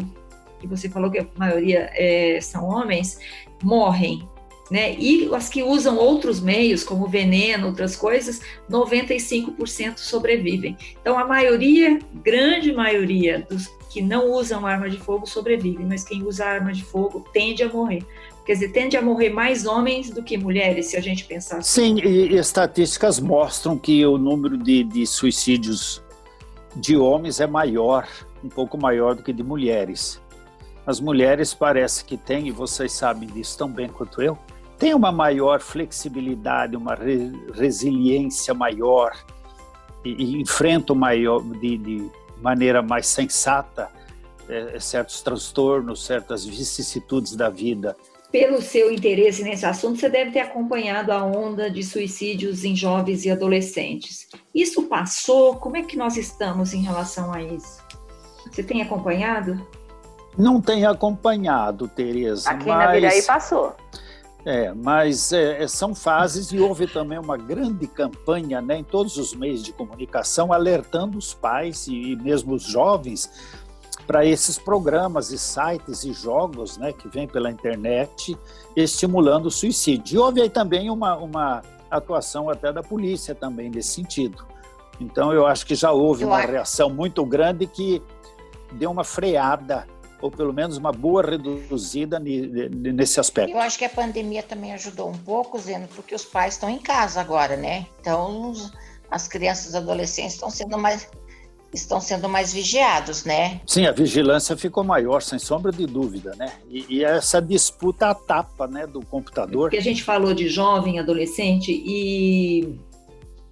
que 0.60 0.66
você 0.66 0.88
falou 0.88 1.10
que 1.10 1.18
a 1.18 1.26
maioria 1.36 1.90
é, 1.94 2.38
são 2.40 2.68
homens, 2.68 3.18
morrem. 3.62 4.28
Né? 4.70 4.96
E 4.98 5.32
as 5.32 5.48
que 5.48 5.62
usam 5.62 5.96
outros 5.96 6.40
meios, 6.40 6.82
como 6.82 7.06
veneno, 7.06 7.68
outras 7.68 7.94
coisas, 7.94 8.40
95% 8.68 9.98
sobrevivem. 9.98 10.76
Então, 11.00 11.18
a 11.18 11.24
maioria, 11.24 11.98
grande 12.14 12.72
maioria 12.72 13.46
dos 13.48 13.68
que 13.90 14.02
não 14.02 14.32
usam 14.32 14.66
arma 14.66 14.90
de 14.90 14.98
fogo 14.98 15.26
sobrevivem, 15.26 15.86
mas 15.86 16.04
quem 16.04 16.22
usa 16.22 16.44
arma 16.44 16.72
de 16.72 16.84
fogo 16.84 17.24
tende 17.32 17.62
a 17.62 17.68
morrer. 17.68 18.04
Quer 18.44 18.52
dizer, 18.52 18.68
tende 18.68 18.96
a 18.96 19.02
morrer 19.02 19.30
mais 19.30 19.66
homens 19.66 20.10
do 20.10 20.22
que 20.22 20.36
mulheres, 20.36 20.86
se 20.86 20.96
a 20.96 21.00
gente 21.00 21.24
pensar 21.24 21.58
assim. 21.58 21.96
Sim, 21.96 22.06
e, 22.06 22.36
estatísticas 22.36 23.18
mostram 23.18 23.78
que 23.78 24.04
o 24.04 24.18
número 24.18 24.56
de, 24.58 24.84
de 24.84 25.06
suicídios 25.06 26.02
de 26.76 26.96
homens 26.96 27.40
é 27.40 27.46
maior, 27.46 28.06
um 28.44 28.48
pouco 28.48 28.76
maior 28.76 29.14
do 29.14 29.22
que 29.22 29.32
de 29.32 29.42
mulheres. 29.42 30.20
As 30.86 31.00
mulheres 31.00 31.54
parece 31.54 32.04
que 32.04 32.16
têm, 32.16 32.48
e 32.48 32.50
vocês 32.50 32.92
sabem 32.92 33.28
disso 33.28 33.56
tão 33.58 33.68
bem 33.68 33.88
quanto 33.88 34.20
eu, 34.20 34.38
têm 34.78 34.94
uma 34.94 35.12
maior 35.12 35.60
flexibilidade, 35.60 36.76
uma 36.76 36.94
re 36.94 37.32
resiliência 37.52 38.54
maior 38.54 39.12
e, 40.04 40.10
e 40.10 40.40
enfrentam 40.40 40.94
maior, 40.94 41.42
de, 41.42 41.78
de 41.78 42.10
maneira 42.40 42.82
mais 42.82 43.06
sensata 43.06 43.90
é, 44.48 44.78
certos 44.78 45.20
transtornos, 45.22 46.04
certas 46.04 46.44
vicissitudes 46.44 47.34
da 47.34 47.48
vida 47.48 47.96
pelo 48.30 48.60
seu 48.60 48.92
interesse 48.92 49.42
nesse 49.42 49.64
assunto, 49.64 49.98
você 49.98 50.10
deve 50.10 50.30
ter 50.30 50.40
acompanhado 50.40 51.10
a 51.10 51.24
onda 51.24 51.70
de 51.70 51.82
suicídios 51.82 52.64
em 52.64 52.76
jovens 52.76 53.24
e 53.24 53.30
adolescentes. 53.30 54.28
Isso 54.54 54.82
passou? 54.82 55.56
Como 55.56 55.76
é 55.78 55.82
que 55.82 55.96
nós 55.96 56.18
estamos 56.18 56.74
em 56.74 56.82
relação 56.82 57.32
a 57.32 57.42
isso? 57.42 57.82
Você 58.50 58.62
tem 58.62 58.82
acompanhado? 58.82 59.66
Não 60.36 60.60
tenho 60.60 60.90
acompanhado, 60.90 61.88
Tereza. 61.88 62.50
Aqui 62.50 62.68
mas... 62.68 62.78
na 62.78 62.92
Viraí 62.92 63.22
passou. 63.22 63.74
É, 64.48 64.72
mas 64.72 65.32
é, 65.32 65.64
é, 65.64 65.66
são 65.66 65.92
fases 65.92 66.52
e 66.52 66.60
houve 66.60 66.86
também 66.86 67.18
uma 67.18 67.36
grande 67.36 67.84
campanha 67.88 68.62
né, 68.62 68.78
em 68.78 68.84
todos 68.84 69.16
os 69.16 69.34
meios 69.34 69.60
de 69.60 69.72
comunicação 69.72 70.52
alertando 70.52 71.18
os 71.18 71.34
pais 71.34 71.88
e 71.88 72.14
mesmo 72.14 72.54
os 72.54 72.62
jovens 72.62 73.28
para 74.06 74.24
esses 74.24 74.56
programas 74.56 75.32
e 75.32 75.38
sites 75.38 76.04
e 76.04 76.12
jogos 76.12 76.78
né, 76.78 76.92
que 76.92 77.08
vêm 77.08 77.26
pela 77.26 77.50
internet 77.50 78.38
estimulando 78.76 79.46
o 79.46 79.50
suicídio. 79.50 80.14
E 80.14 80.18
houve 80.18 80.40
aí 80.40 80.48
também 80.48 80.90
uma, 80.90 81.16
uma 81.16 81.62
atuação 81.90 82.48
até 82.48 82.72
da 82.72 82.84
polícia 82.84 83.34
também 83.34 83.68
nesse 83.68 83.94
sentido. 83.94 84.46
Então 85.00 85.32
eu 85.32 85.44
acho 85.44 85.66
que 85.66 85.74
já 85.74 85.90
houve 85.90 86.24
uma 86.24 86.38
reação 86.38 86.88
muito 86.88 87.26
grande 87.26 87.66
que 87.66 88.00
deu 88.70 88.92
uma 88.92 89.02
freada 89.02 89.88
ou 90.20 90.30
pelo 90.30 90.52
menos 90.52 90.76
uma 90.76 90.92
boa 90.92 91.22
reduzida 91.22 92.18
nesse 92.18 93.20
aspecto. 93.20 93.52
Eu 93.52 93.60
acho 93.60 93.78
que 93.78 93.84
a 93.84 93.90
pandemia 93.90 94.42
também 94.42 94.72
ajudou 94.72 95.10
um 95.10 95.18
pouco, 95.18 95.58
Zeno, 95.58 95.88
porque 95.94 96.14
os 96.14 96.24
pais 96.24 96.54
estão 96.54 96.70
em 96.70 96.78
casa 96.78 97.20
agora, 97.20 97.56
né? 97.56 97.86
Então 98.00 98.52
as 99.10 99.28
crianças 99.28 99.74
e 99.74 99.76
adolescentes 99.76 100.34
estão 100.34 100.50
sendo 100.50 100.78
mais 100.78 101.08
estão 101.72 102.00
sendo 102.00 102.28
mais 102.28 102.52
vigiados, 102.52 103.24
né? 103.24 103.60
Sim, 103.66 103.86
a 103.86 103.92
vigilância 103.92 104.56
ficou 104.56 104.82
maior, 104.82 105.20
sem 105.20 105.38
sombra 105.38 105.70
de 105.70 105.86
dúvida, 105.86 106.34
né? 106.36 106.52
E, 106.70 106.86
e 106.88 107.04
essa 107.04 107.40
disputa 107.40 108.08
a 108.08 108.14
tapa, 108.14 108.66
né, 108.66 108.86
do 108.86 109.04
computador. 109.04 109.64
Porque 109.64 109.76
a 109.76 109.82
gente 109.82 110.02
falou 110.02 110.32
de 110.32 110.48
jovem, 110.48 110.98
adolescente 110.98 111.70
e, 111.70 112.78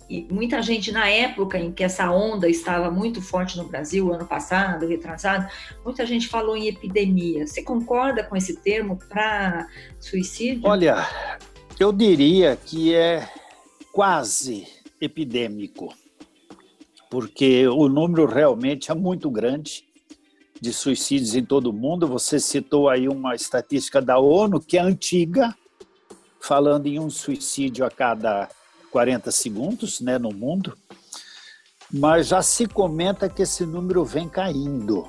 e 0.09 0.27
muita 0.31 0.61
gente 0.63 0.93
na 0.93 1.09
época 1.09 1.59
em 1.59 1.73
que 1.73 1.83
essa 1.83 2.11
onda 2.11 2.49
estava 2.49 2.91
muito 2.91 3.23
forte 3.23 3.57
no 3.57 3.65
Brasil, 3.65 4.13
ano 4.13 4.27
passado, 4.27 4.87
retrasado, 4.87 5.47
muita 5.85 6.05
gente 6.05 6.29
falou 6.29 6.57
em 6.57 6.69
epidemia. 6.69 7.47
Você 7.47 7.63
concorda 7.63 8.23
com 8.23 8.37
esse 8.37 8.57
termo 8.57 8.99
para 9.09 9.67
suicídio? 9.99 10.63
Olha, 10.69 11.07
eu 11.79 11.93
diria 11.93 12.57
que 12.57 12.95
é 12.95 13.29
quase 13.93 14.67
epidêmico 15.01 15.95
porque 17.15 17.69
o 17.69 17.89
número 17.89 18.27
realmente 18.27 18.91
é 18.91 18.95
muito 18.95 19.31
grande 19.31 19.85
de 20.61 20.73
suicídios 20.73 21.37
em 21.37 21.45
todo 21.45 21.69
o 21.69 21.73
mundo. 21.73 22.09
Você 22.09 22.41
citou 22.41 22.89
aí 22.89 23.07
uma 23.09 23.37
estatística 23.37 24.03
da 24.03 24.19
ONU 24.19 24.61
que 24.61 24.77
é 24.77 24.81
antiga, 24.81 25.55
falando 26.41 26.89
em 26.89 26.99
um 26.99 27.09
suicídio 27.09 27.87
a 27.87 27.91
cada 27.91 28.49
40 28.95 29.33
segundos, 29.33 30.01
né, 30.01 30.19
no 30.21 30.31
mundo. 30.31 30.79
Mas 31.93 32.29
já 32.29 32.41
se 32.43 32.69
comenta 32.69 33.29
que 33.29 33.43
esse 33.43 33.67
número 33.67 34.05
vem 34.05 34.29
caindo. 34.29 35.09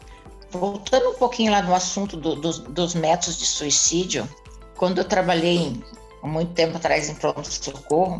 Voltando 0.49 1.11
um 1.11 1.13
pouquinho 1.13 1.51
lá 1.51 1.61
no 1.61 1.75
assunto 1.75 2.17
do, 2.17 2.35
dos, 2.35 2.57
dos 2.59 2.95
métodos 2.95 3.37
de 3.37 3.45
suicídio, 3.45 4.27
quando 4.75 4.97
eu 4.97 5.05
trabalhei 5.05 5.79
há 6.23 6.27
muito 6.27 6.53
tempo 6.53 6.77
atrás 6.77 7.07
em 7.09 7.13
pronto-socorro, 7.13 8.17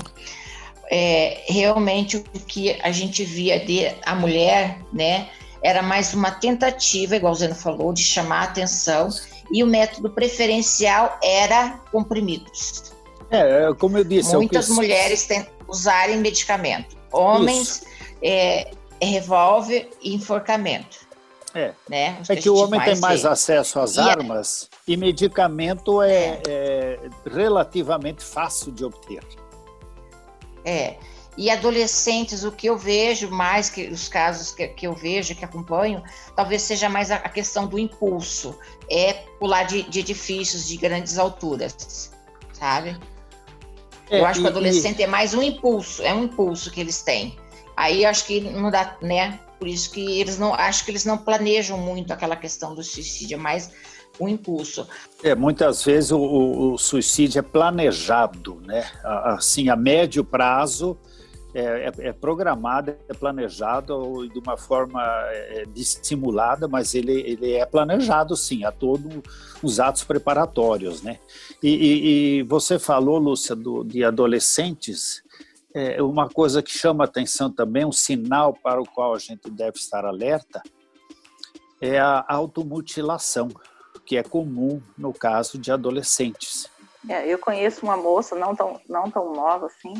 é, 0.91 1.43
realmente 1.47 2.17
o 2.17 2.23
que 2.41 2.79
a 2.83 2.91
gente 2.91 3.23
via 3.23 3.59
de 3.59 3.87
a 4.05 4.13
mulher, 4.13 4.79
né, 4.93 5.29
era 5.63 5.81
mais 5.81 6.13
uma 6.13 6.29
tentativa, 6.29 7.15
igual 7.15 7.33
o 7.33 7.35
Zeno 7.35 7.55
falou, 7.55 7.91
de 7.91 8.03
chamar 8.03 8.41
a 8.41 8.43
atenção, 8.43 9.09
e 9.51 9.63
o 9.63 9.67
método 9.67 10.11
preferencial 10.11 11.17
era 11.23 11.79
comprimidos. 11.91 12.93
É, 13.29 13.73
como 13.77 13.97
eu 13.97 14.03
disse. 14.03 14.35
Muitas 14.35 14.65
é 14.65 14.67
que... 14.69 14.73
mulheres 14.73 15.25
têm, 15.25 15.45
usarem 15.75 16.17
medicamento. 16.17 16.95
Homens, 17.11 17.83
é, 18.21 18.71
é 18.99 19.05
revólver 19.05 19.89
e 20.01 20.15
enforcamento. 20.15 21.05
É, 21.53 21.73
né? 21.89 22.21
é 22.27 22.35
que 22.35 22.49
o 22.49 22.55
homem 22.55 22.81
tem 22.81 22.99
mais 22.99 23.21
vê. 23.21 23.29
acesso 23.29 23.79
às 23.79 23.95
e 23.95 23.99
armas 24.01 24.69
é... 24.73 24.91
e 24.91 24.97
medicamento 24.97 26.01
é, 26.01 26.13
é, 26.13 26.41
é 26.49 26.99
relativamente 27.29 28.21
fácil 28.23 28.73
de 28.73 28.83
obter. 28.83 29.23
É. 30.65 30.97
E 31.37 31.49
adolescentes, 31.49 32.43
o 32.43 32.51
que 32.51 32.67
eu 32.67 32.77
vejo 32.77 33.29
mais, 33.29 33.69
que 33.69 33.87
os 33.87 34.07
casos 34.07 34.51
que, 34.51 34.67
que 34.69 34.87
eu 34.87 34.93
vejo, 34.93 35.35
que 35.35 35.43
acompanho, 35.43 36.01
talvez 36.35 36.61
seja 36.61 36.89
mais 36.89 37.11
a, 37.11 37.15
a 37.15 37.29
questão 37.29 37.67
do 37.67 37.77
impulso. 37.77 38.57
É 38.89 39.13
pular 39.39 39.63
de, 39.63 39.83
de, 39.83 39.99
edifícios 39.99 40.67
de 40.67 40.77
grandes 40.77 41.17
alturas, 41.17 42.11
sabe? 42.53 42.97
É, 44.09 44.19
eu 44.19 44.25
acho 44.25 44.39
e, 44.39 44.43
que 44.43 44.47
o 44.47 44.51
adolescente 44.51 44.99
e... 44.99 45.03
é 45.03 45.07
mais 45.07 45.33
um 45.33 45.41
impulso, 45.41 46.01
é 46.01 46.13
um 46.13 46.23
impulso 46.25 46.71
que 46.71 46.79
eles 46.79 47.01
têm. 47.01 47.35
Aí 47.75 48.05
acho 48.05 48.25
que 48.25 48.39
não 48.39 48.71
dá, 48.71 48.97
né? 49.01 49.39
Por 49.59 49.67
isso 49.67 49.91
que 49.91 50.19
eles 50.19 50.37
não, 50.37 50.53
acho 50.53 50.85
que 50.85 50.91
eles 50.91 51.05
não 51.05 51.17
planejam 51.17 51.77
muito 51.77 52.11
aquela 52.11 52.35
questão 52.35 52.75
do 52.75 52.83
suicídio, 52.83 53.35
é 53.35 53.37
mais 53.37 53.71
o 54.19 54.27
impulso. 54.29 54.87
É, 55.23 55.35
muitas 55.35 55.83
vezes 55.83 56.11
o, 56.11 56.19
o, 56.19 56.73
o, 56.73 56.77
suicídio 56.77 57.39
é 57.39 57.41
planejado, 57.41 58.61
né? 58.65 58.89
Assim, 59.03 59.69
a 59.69 59.75
médio 59.75 60.23
prazo 60.23 60.97
é, 61.55 61.87
é, 61.87 62.07
é 62.09 62.11
programado, 62.11 62.93
é 63.07 63.13
planejado 63.13 64.27
de 64.27 64.37
uma 64.39 64.57
forma 64.57 65.01
é, 65.01 65.63
dissimulada, 65.73 66.67
mas 66.67 66.93
ele, 66.93 67.13
ele 67.21 67.53
é 67.53 67.65
planejado 67.65 68.35
sim, 68.35 68.65
a 68.65 68.73
todos 68.73 69.21
os 69.63 69.79
atos 69.79 70.03
preparatórios, 70.03 71.01
né? 71.01 71.17
E, 71.63 71.69
e, 71.69 72.39
e 72.39 72.43
você 72.43 72.77
falou, 72.77 73.17
Lúcia, 73.17 73.55
do, 73.55 73.85
de 73.85 74.03
adolescentes, 74.03 75.23
é 75.73 76.03
uma 76.03 76.27
coisa 76.27 76.61
que 76.61 76.71
chama 76.71 77.05
atenção 77.05 77.49
também, 77.49 77.85
um 77.85 77.91
sinal 77.91 78.53
para 78.53 78.81
o 78.81 78.85
qual 78.85 79.15
a 79.15 79.19
gente 79.19 79.49
deve 79.49 79.77
estar 79.77 80.05
alerta, 80.05 80.61
é 81.79 81.99
a 81.99 82.25
automutilação 82.27 83.47
que 84.05 84.17
é 84.17 84.23
comum 84.23 84.81
no 84.97 85.13
caso 85.13 85.57
de 85.57 85.71
adolescentes. 85.71 86.69
É, 87.07 87.27
eu 87.27 87.37
conheço 87.37 87.85
uma 87.85 87.95
moça 87.95 88.35
não 88.35 88.55
tão, 88.55 88.79
não 88.89 89.09
tão 89.11 89.33
nova 89.33 89.67
assim, 89.67 89.93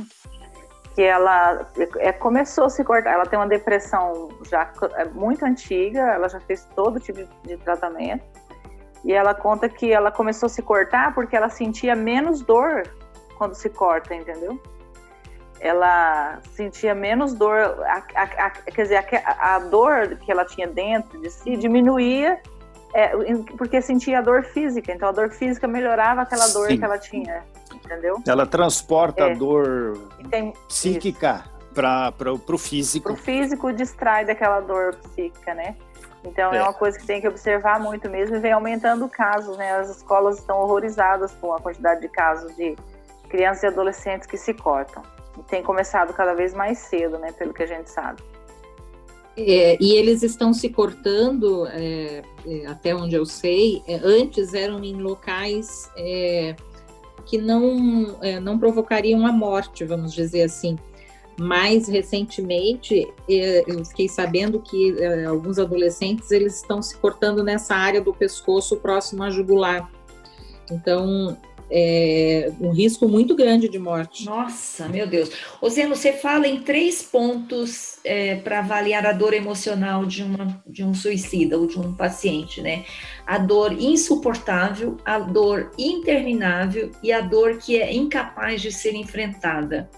que 0.95 1.01
ela 1.01 1.69
é, 1.97 2.13
começou 2.13 2.65
a 2.65 2.69
se 2.69 2.83
cortar. 2.83 3.11
Ela 3.11 3.25
tem 3.25 3.37
uma 3.37 3.47
depressão 3.47 4.29
já 4.49 4.71
é 4.95 5.05
muito 5.05 5.43
antiga, 5.45 5.99
ela 5.99 6.29
já 6.29 6.39
fez 6.39 6.65
todo 6.73 6.99
tipo 6.99 7.19
de, 7.19 7.27
de 7.43 7.57
tratamento. 7.57 8.23
E 9.03 9.13
ela 9.13 9.35
conta 9.35 9.67
que 9.67 9.91
ela 9.91 10.09
começou 10.09 10.47
a 10.47 10.49
se 10.49 10.61
cortar 10.61 11.13
porque 11.13 11.35
ela 11.35 11.49
sentia 11.49 11.95
menos 11.95 12.41
dor 12.41 12.83
quando 13.37 13.53
se 13.53 13.69
corta, 13.69 14.15
entendeu? 14.15 14.59
Ela 15.59 16.39
sentia 16.53 16.95
menos 16.95 17.33
dor, 17.33 17.59
a, 17.85 18.03
a, 18.15 18.23
a, 18.23 18.49
quer 18.49 18.83
dizer, 18.83 19.05
a, 19.25 19.59
dor 19.59 20.15
que 20.17 20.31
ela 20.31 20.45
tinha 20.45 20.67
dentro 20.67 21.19
de 21.21 21.29
si 21.29 21.57
diminuía 21.57 22.39
é, 22.93 23.11
porque 23.57 23.81
sentia 23.81 24.19
a 24.19 24.21
dor 24.21 24.43
física, 24.43 24.93
então 24.93 25.09
a 25.09 25.11
dor 25.11 25.29
física 25.29 25.67
melhorava 25.67 26.21
aquela 26.21 26.47
dor 26.47 26.69
Sim. 26.69 26.77
que 26.77 26.85
ela 26.85 26.97
tinha, 26.97 27.43
entendeu? 27.85 28.21
Ela 28.27 28.45
transporta 28.45 29.23
é. 29.23 29.31
a 29.31 29.35
dor 29.35 29.97
tem, 30.29 30.53
psíquica 30.67 31.45
para 31.73 32.33
o 32.33 32.57
físico. 32.57 33.13
O 33.13 33.15
físico 33.15 33.71
distrai 33.73 34.25
daquela 34.25 34.61
dor 34.61 34.95
psíquica, 34.95 35.53
né? 35.53 35.75
Então 36.23 36.53
é. 36.53 36.57
é. 36.57 36.63
uma 36.63 36.73
coisa 36.73 36.97
que 36.97 37.05
tem 37.05 37.21
que 37.21 37.27
observar 37.27 37.79
muito 37.79 38.09
mesmo 38.09 38.35
e 38.35 38.39
vem 38.39 38.51
aumentando 38.51 39.07
casos, 39.07 39.57
né? 39.57 39.73
As 39.73 39.89
escolas 39.89 40.39
estão 40.39 40.59
horrorizadas 40.59 41.31
com 41.39 41.53
a 41.53 41.59
quantidade 41.59 42.01
de 42.01 42.09
casos 42.09 42.55
de 42.55 42.75
crianças 43.29 43.63
e 43.63 43.67
adolescentes 43.67 44.27
que 44.27 44.37
se 44.37 44.53
cortam. 44.53 45.03
E 45.37 45.43
tem 45.43 45.61
começado 45.61 46.13
cada 46.13 46.33
vez 46.33 46.53
mais 46.53 46.77
cedo, 46.79 47.19
né? 47.19 47.31
Pelo 47.33 47.53
que 47.53 47.63
a 47.63 47.67
gente 47.67 47.89
sabe. 47.89 48.23
É, 49.37 49.77
e 49.81 49.93
eles 49.95 50.23
estão 50.23 50.53
se 50.53 50.69
cortando, 50.69 51.67
é, 51.67 52.23
é, 52.47 52.65
até 52.67 52.95
onde 52.95 53.15
eu 53.15 53.25
sei, 53.25 53.83
é, 53.85 53.95
antes 53.95 54.53
eram 54.53 54.81
em 54.81 54.95
locais 54.95 55.91
é, 55.97 56.55
que 57.25 57.37
não, 57.37 58.17
é, 58.21 58.39
não 58.39 58.57
provocariam 58.57 59.25
a 59.25 59.31
morte, 59.31 59.83
vamos 59.83 60.13
dizer 60.13 60.43
assim. 60.43 60.77
Mais 61.37 61.89
recentemente, 61.89 63.11
eu 63.27 63.83
fiquei 63.83 64.07
sabendo 64.07 64.57
que 64.61 64.95
alguns 65.25 65.59
adolescentes 65.59 66.31
eles 66.31 66.61
estão 66.61 66.81
se 66.81 66.95
cortando 66.97 67.43
nessa 67.43 67.75
área 67.75 67.99
do 67.99 68.13
pescoço 68.13 68.77
próximo 68.77 69.21
à 69.21 69.29
jugular. 69.29 69.91
Então, 70.71 71.37
é, 71.69 72.51
um 72.59 72.71
risco 72.71 73.07
muito 73.07 73.35
grande 73.35 73.67
de 73.67 73.79
morte. 73.79 74.25
Nossa, 74.25 74.87
meu 74.87 75.07
Deus. 75.07 75.29
Zeno, 75.69 75.95
você 75.95 76.13
fala 76.13 76.47
em 76.47 76.61
três 76.61 77.01
pontos 77.01 77.97
é, 78.03 78.35
para 78.35 78.59
avaliar 78.59 79.05
a 79.05 79.11
dor 79.11 79.33
emocional 79.33 80.05
de, 80.05 80.23
uma, 80.23 80.61
de 80.67 80.83
um 80.83 80.93
suicida 80.93 81.57
ou 81.57 81.67
de 81.67 81.79
um 81.79 81.93
paciente, 81.93 82.61
né? 82.61 82.85
A 83.25 83.37
dor 83.37 83.73
insuportável, 83.73 84.97
a 85.03 85.19
dor 85.19 85.71
interminável 85.77 86.91
e 87.01 87.11
a 87.11 87.21
dor 87.21 87.57
que 87.57 87.81
é 87.81 87.93
incapaz 87.93 88.61
de 88.61 88.71
ser 88.71 88.93
enfrentada. 88.93 89.89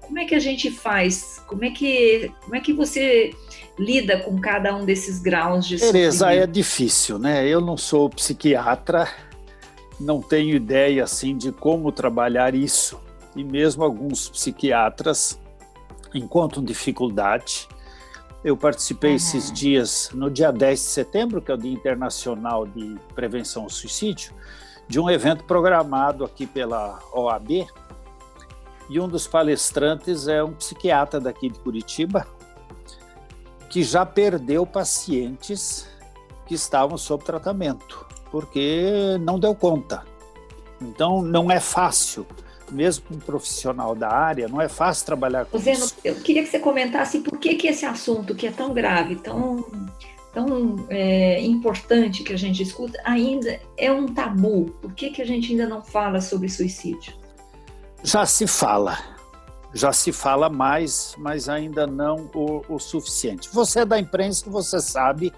Como 0.00 0.18
é 0.18 0.24
que 0.24 0.34
a 0.34 0.40
gente 0.40 0.70
faz? 0.70 1.42
Como 1.46 1.64
é 1.64 1.70
que, 1.70 2.30
como 2.42 2.56
é 2.56 2.60
que 2.60 2.72
você 2.72 3.30
lida 3.78 4.18
com 4.20 4.38
cada 4.38 4.74
um 4.74 4.84
desses 4.84 5.18
graus 5.18 5.66
de 5.66 5.78
Tereza, 5.78 6.32
é 6.32 6.46
difícil, 6.46 7.18
né? 7.18 7.46
Eu 7.48 7.60
não 7.60 7.76
sou 7.76 8.08
psiquiatra, 8.10 9.08
não 9.98 10.20
tenho 10.20 10.54
ideia 10.54 11.04
assim 11.04 11.36
de 11.36 11.52
como 11.52 11.92
trabalhar 11.92 12.54
isso. 12.54 13.00
E 13.36 13.42
mesmo 13.42 13.82
alguns 13.82 14.28
psiquiatras 14.28 15.40
encontram 16.14 16.62
dificuldade. 16.62 17.68
Eu 18.44 18.56
participei 18.56 19.10
uhum. 19.10 19.16
esses 19.16 19.50
dias, 19.50 20.10
no 20.12 20.30
dia 20.30 20.52
10 20.52 20.78
de 20.78 20.86
setembro, 20.86 21.40
que 21.40 21.50
é 21.50 21.54
o 21.54 21.58
Dia 21.58 21.72
Internacional 21.72 22.66
de 22.66 22.96
Prevenção 23.14 23.64
ao 23.64 23.70
Suicídio, 23.70 24.32
de 24.86 25.00
um 25.00 25.10
evento 25.10 25.44
programado 25.44 26.24
aqui 26.24 26.46
pela 26.46 27.00
OAB. 27.12 27.66
E 28.90 29.00
um 29.00 29.08
dos 29.08 29.26
palestrantes 29.26 30.28
é 30.28 30.44
um 30.44 30.52
psiquiatra 30.52 31.18
daqui 31.18 31.48
de 31.48 31.58
Curitiba, 31.58 32.26
que 33.70 33.82
já 33.82 34.04
perdeu 34.04 34.66
pacientes 34.66 35.88
que 36.46 36.54
estavam 36.54 36.98
sob 36.98 37.24
tratamento, 37.24 38.06
porque 38.34 39.16
não 39.20 39.38
deu 39.38 39.54
conta. 39.54 40.02
Então, 40.82 41.22
não 41.22 41.52
é 41.52 41.60
fácil, 41.60 42.26
mesmo 42.68 43.04
um 43.12 43.18
profissional 43.20 43.94
da 43.94 44.10
área, 44.10 44.48
não 44.48 44.60
é 44.60 44.68
fácil 44.68 45.06
trabalhar 45.06 45.44
com 45.44 45.56
Zeno, 45.56 45.84
isso. 45.84 45.94
Eu 46.02 46.16
queria 46.16 46.42
que 46.42 46.48
você 46.48 46.58
comentasse 46.58 47.20
por 47.20 47.38
que, 47.38 47.54
que 47.54 47.68
esse 47.68 47.86
assunto, 47.86 48.34
que 48.34 48.48
é 48.48 48.50
tão 48.50 48.74
grave, 48.74 49.14
tão, 49.14 49.64
tão 50.32 50.84
é, 50.90 51.40
importante 51.42 52.24
que 52.24 52.32
a 52.32 52.36
gente 52.36 52.60
escuta, 52.60 53.00
ainda 53.04 53.60
é 53.76 53.92
um 53.92 54.06
tabu. 54.06 54.64
Por 54.82 54.92
que, 54.94 55.10
que 55.10 55.22
a 55.22 55.24
gente 55.24 55.52
ainda 55.52 55.68
não 55.68 55.80
fala 55.80 56.20
sobre 56.20 56.48
suicídio? 56.48 57.14
Já 58.02 58.26
se 58.26 58.48
fala, 58.48 58.98
já 59.72 59.92
se 59.92 60.10
fala 60.10 60.50
mais, 60.50 61.14
mas 61.18 61.48
ainda 61.48 61.86
não 61.86 62.28
o, 62.34 62.62
o 62.68 62.80
suficiente. 62.80 63.48
Você 63.52 63.82
é 63.82 63.84
da 63.84 63.96
imprensa, 63.96 64.50
você 64.50 64.80
sabe 64.80 65.32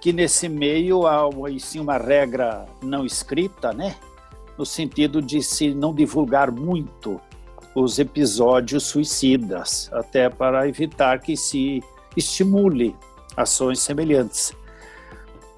que 0.00 0.12
nesse 0.12 0.48
meio 0.48 1.06
há 1.06 1.28
sim, 1.58 1.80
uma 1.80 1.98
regra 1.98 2.66
não 2.82 3.04
escrita, 3.04 3.72
né? 3.72 3.96
no 4.58 4.66
sentido 4.66 5.22
de 5.22 5.40
se 5.40 5.72
não 5.72 5.94
divulgar 5.94 6.50
muito 6.50 7.20
os 7.74 8.00
episódios 8.00 8.84
suicidas, 8.84 9.88
até 9.92 10.28
para 10.28 10.68
evitar 10.68 11.20
que 11.20 11.36
se 11.36 11.80
estimule 12.16 12.94
ações 13.36 13.78
semelhantes. 13.78 14.52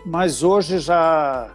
Mas 0.04 0.42
hoje 0.42 0.78
já 0.78 1.50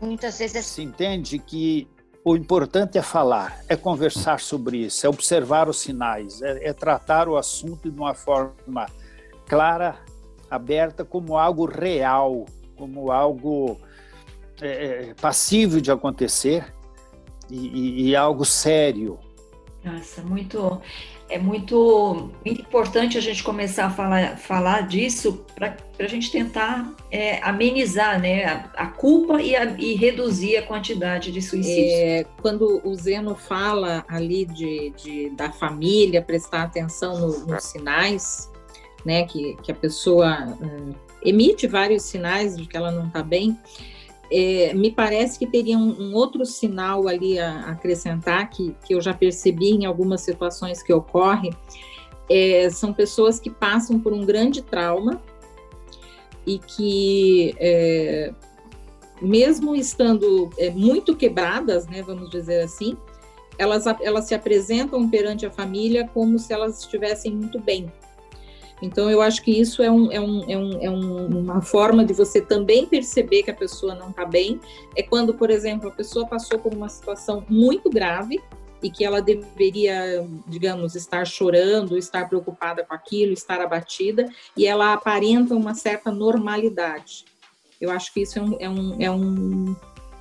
muitas 0.00 0.38
vezes 0.38 0.66
se 0.66 0.82
entende 0.82 1.38
que 1.38 1.88
o 2.24 2.36
importante 2.36 2.96
é 2.96 3.02
falar, 3.02 3.58
é 3.68 3.74
conversar 3.74 4.38
sobre 4.38 4.78
isso, 4.78 5.04
é 5.04 5.08
observar 5.08 5.68
os 5.68 5.80
sinais, 5.80 6.40
é, 6.42 6.68
é 6.68 6.72
tratar 6.72 7.28
o 7.28 7.36
assunto 7.36 7.90
de 7.90 7.98
uma 7.98 8.14
forma 8.14 8.86
clara, 9.46 9.96
aberta, 10.54 11.04
como 11.04 11.36
algo 11.36 11.66
real, 11.66 12.46
como 12.76 13.10
algo 13.10 13.78
é, 14.60 15.08
é 15.10 15.14
passível 15.20 15.80
de 15.80 15.90
acontecer 15.90 16.72
e, 17.50 17.56
e, 17.56 18.08
e 18.08 18.16
algo 18.16 18.44
sério. 18.44 19.18
Nossa, 19.84 20.22
muito 20.22 20.80
é 21.28 21.38
muito, 21.38 22.30
muito 22.44 22.60
importante 22.60 23.16
a 23.16 23.20
gente 23.20 23.42
começar 23.42 23.86
a 23.86 23.90
falar, 23.90 24.36
falar 24.36 24.86
disso 24.86 25.44
para 25.54 25.76
a 25.98 26.06
gente 26.06 26.30
tentar 26.30 26.94
é, 27.10 27.42
amenizar 27.42 28.20
né, 28.20 28.44
a, 28.44 28.70
a 28.76 28.86
culpa 28.88 29.40
e, 29.40 29.56
a, 29.56 29.64
e, 29.78 29.94
reduzir 29.94 30.56
a 30.58 30.62
quantidade 30.62 31.32
de 31.32 31.40
suicídios. 31.40 31.92
É, 31.92 32.26
quando 32.42 32.80
o 32.84 32.94
Zeno 32.94 33.34
fala 33.34 34.04
ali 34.06 34.44
de, 34.44 34.90
de 34.90 35.30
da 35.30 35.50
família, 35.50 36.20
prestar 36.20 36.64
atenção 36.64 37.18
no, 37.18 37.46
nos 37.46 37.64
sinais, 37.64 38.50
né, 39.04 39.24
que, 39.24 39.56
que 39.62 39.70
a 39.70 39.74
pessoa 39.74 40.56
hum, 40.60 40.92
emite 41.22 41.66
vários 41.66 42.02
sinais 42.02 42.56
de 42.56 42.66
que 42.66 42.76
ela 42.76 42.90
não 42.90 43.06
está 43.06 43.22
bem, 43.22 43.58
é, 44.30 44.72
me 44.74 44.90
parece 44.90 45.38
que 45.38 45.46
teria 45.46 45.76
um, 45.76 46.10
um, 46.10 46.14
outro 46.14 46.44
sinal 46.46 47.06
ali 47.06 47.38
a 47.38 47.70
acrescentar, 47.70 48.48
que, 48.50 48.74
que 48.84 48.94
eu 48.94 49.00
já 49.00 49.12
percebi 49.12 49.70
em 49.70 49.84
algumas 49.84 50.22
situações 50.22 50.82
que 50.82 50.92
ocorrem, 50.92 51.52
é, 52.28 52.70
são 52.70 52.92
pessoas 52.92 53.38
que 53.38 53.50
passam 53.50 54.00
por 54.00 54.12
um 54.12 54.24
grande 54.24 54.62
trauma 54.62 55.20
e 56.46 56.58
que, 56.58 57.54
é, 57.58 58.32
mesmo 59.20 59.76
estando 59.76 60.50
é, 60.58 60.70
muito 60.70 61.14
quebradas, 61.14 61.86
né, 61.86 62.02
vamos 62.02 62.30
dizer 62.30 62.62
assim, 62.62 62.96
elas, 63.58 63.84
elas 64.00 64.24
se 64.24 64.34
apresentam 64.34 65.08
perante 65.08 65.46
a 65.46 65.50
família 65.50 66.08
como 66.12 66.38
se 66.38 66.52
elas 66.52 66.80
estivessem 66.80 67.32
muito 67.32 67.60
bem. 67.60 67.92
Então, 68.82 69.10
eu 69.10 69.22
acho 69.22 69.42
que 69.42 69.50
isso 69.50 69.82
é, 69.82 69.90
um, 69.90 70.10
é, 70.10 70.20
um, 70.20 70.50
é, 70.50 70.58
um, 70.58 70.82
é 70.82 70.90
uma 70.90 71.62
forma 71.62 72.04
de 72.04 72.12
você 72.12 72.40
também 72.40 72.86
perceber 72.86 73.42
que 73.42 73.50
a 73.50 73.54
pessoa 73.54 73.94
não 73.94 74.10
está 74.10 74.24
bem. 74.24 74.60
É 74.96 75.02
quando, 75.02 75.34
por 75.34 75.50
exemplo, 75.50 75.88
a 75.88 75.92
pessoa 75.92 76.26
passou 76.26 76.58
por 76.58 76.74
uma 76.74 76.88
situação 76.88 77.44
muito 77.48 77.88
grave 77.88 78.40
e 78.82 78.90
que 78.90 79.04
ela 79.04 79.22
deveria, 79.22 80.28
digamos, 80.46 80.94
estar 80.94 81.26
chorando, 81.26 81.96
estar 81.96 82.28
preocupada 82.28 82.84
com 82.84 82.92
aquilo, 82.92 83.32
estar 83.32 83.60
abatida, 83.60 84.28
e 84.54 84.66
ela 84.66 84.92
aparenta 84.92 85.54
uma 85.54 85.74
certa 85.74 86.10
normalidade. 86.10 87.24
Eu 87.80 87.90
acho 87.90 88.12
que 88.12 88.20
isso 88.20 88.38
é, 88.38 88.42
um, 88.42 88.56
é, 88.60 88.68
um, 88.68 88.96
é, 89.00 89.10
um, 89.10 89.76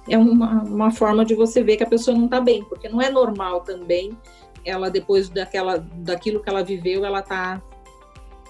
é 0.08 0.18
uma, 0.18 0.64
uma 0.64 0.92
forma 0.92 1.26
de 1.26 1.36
você 1.36 1.62
ver 1.62 1.76
que 1.76 1.84
a 1.84 1.90
pessoa 1.90 2.16
não 2.16 2.26
está 2.26 2.40
bem, 2.40 2.64
porque 2.64 2.88
não 2.88 3.02
é 3.02 3.10
normal 3.10 3.62
também 3.62 4.18
ela, 4.66 4.90
depois 4.90 5.30
daquela, 5.30 5.78
daquilo 5.78 6.42
que 6.42 6.50
ela 6.50 6.64
viveu, 6.64 7.04
ela 7.04 7.20
está 7.20 7.62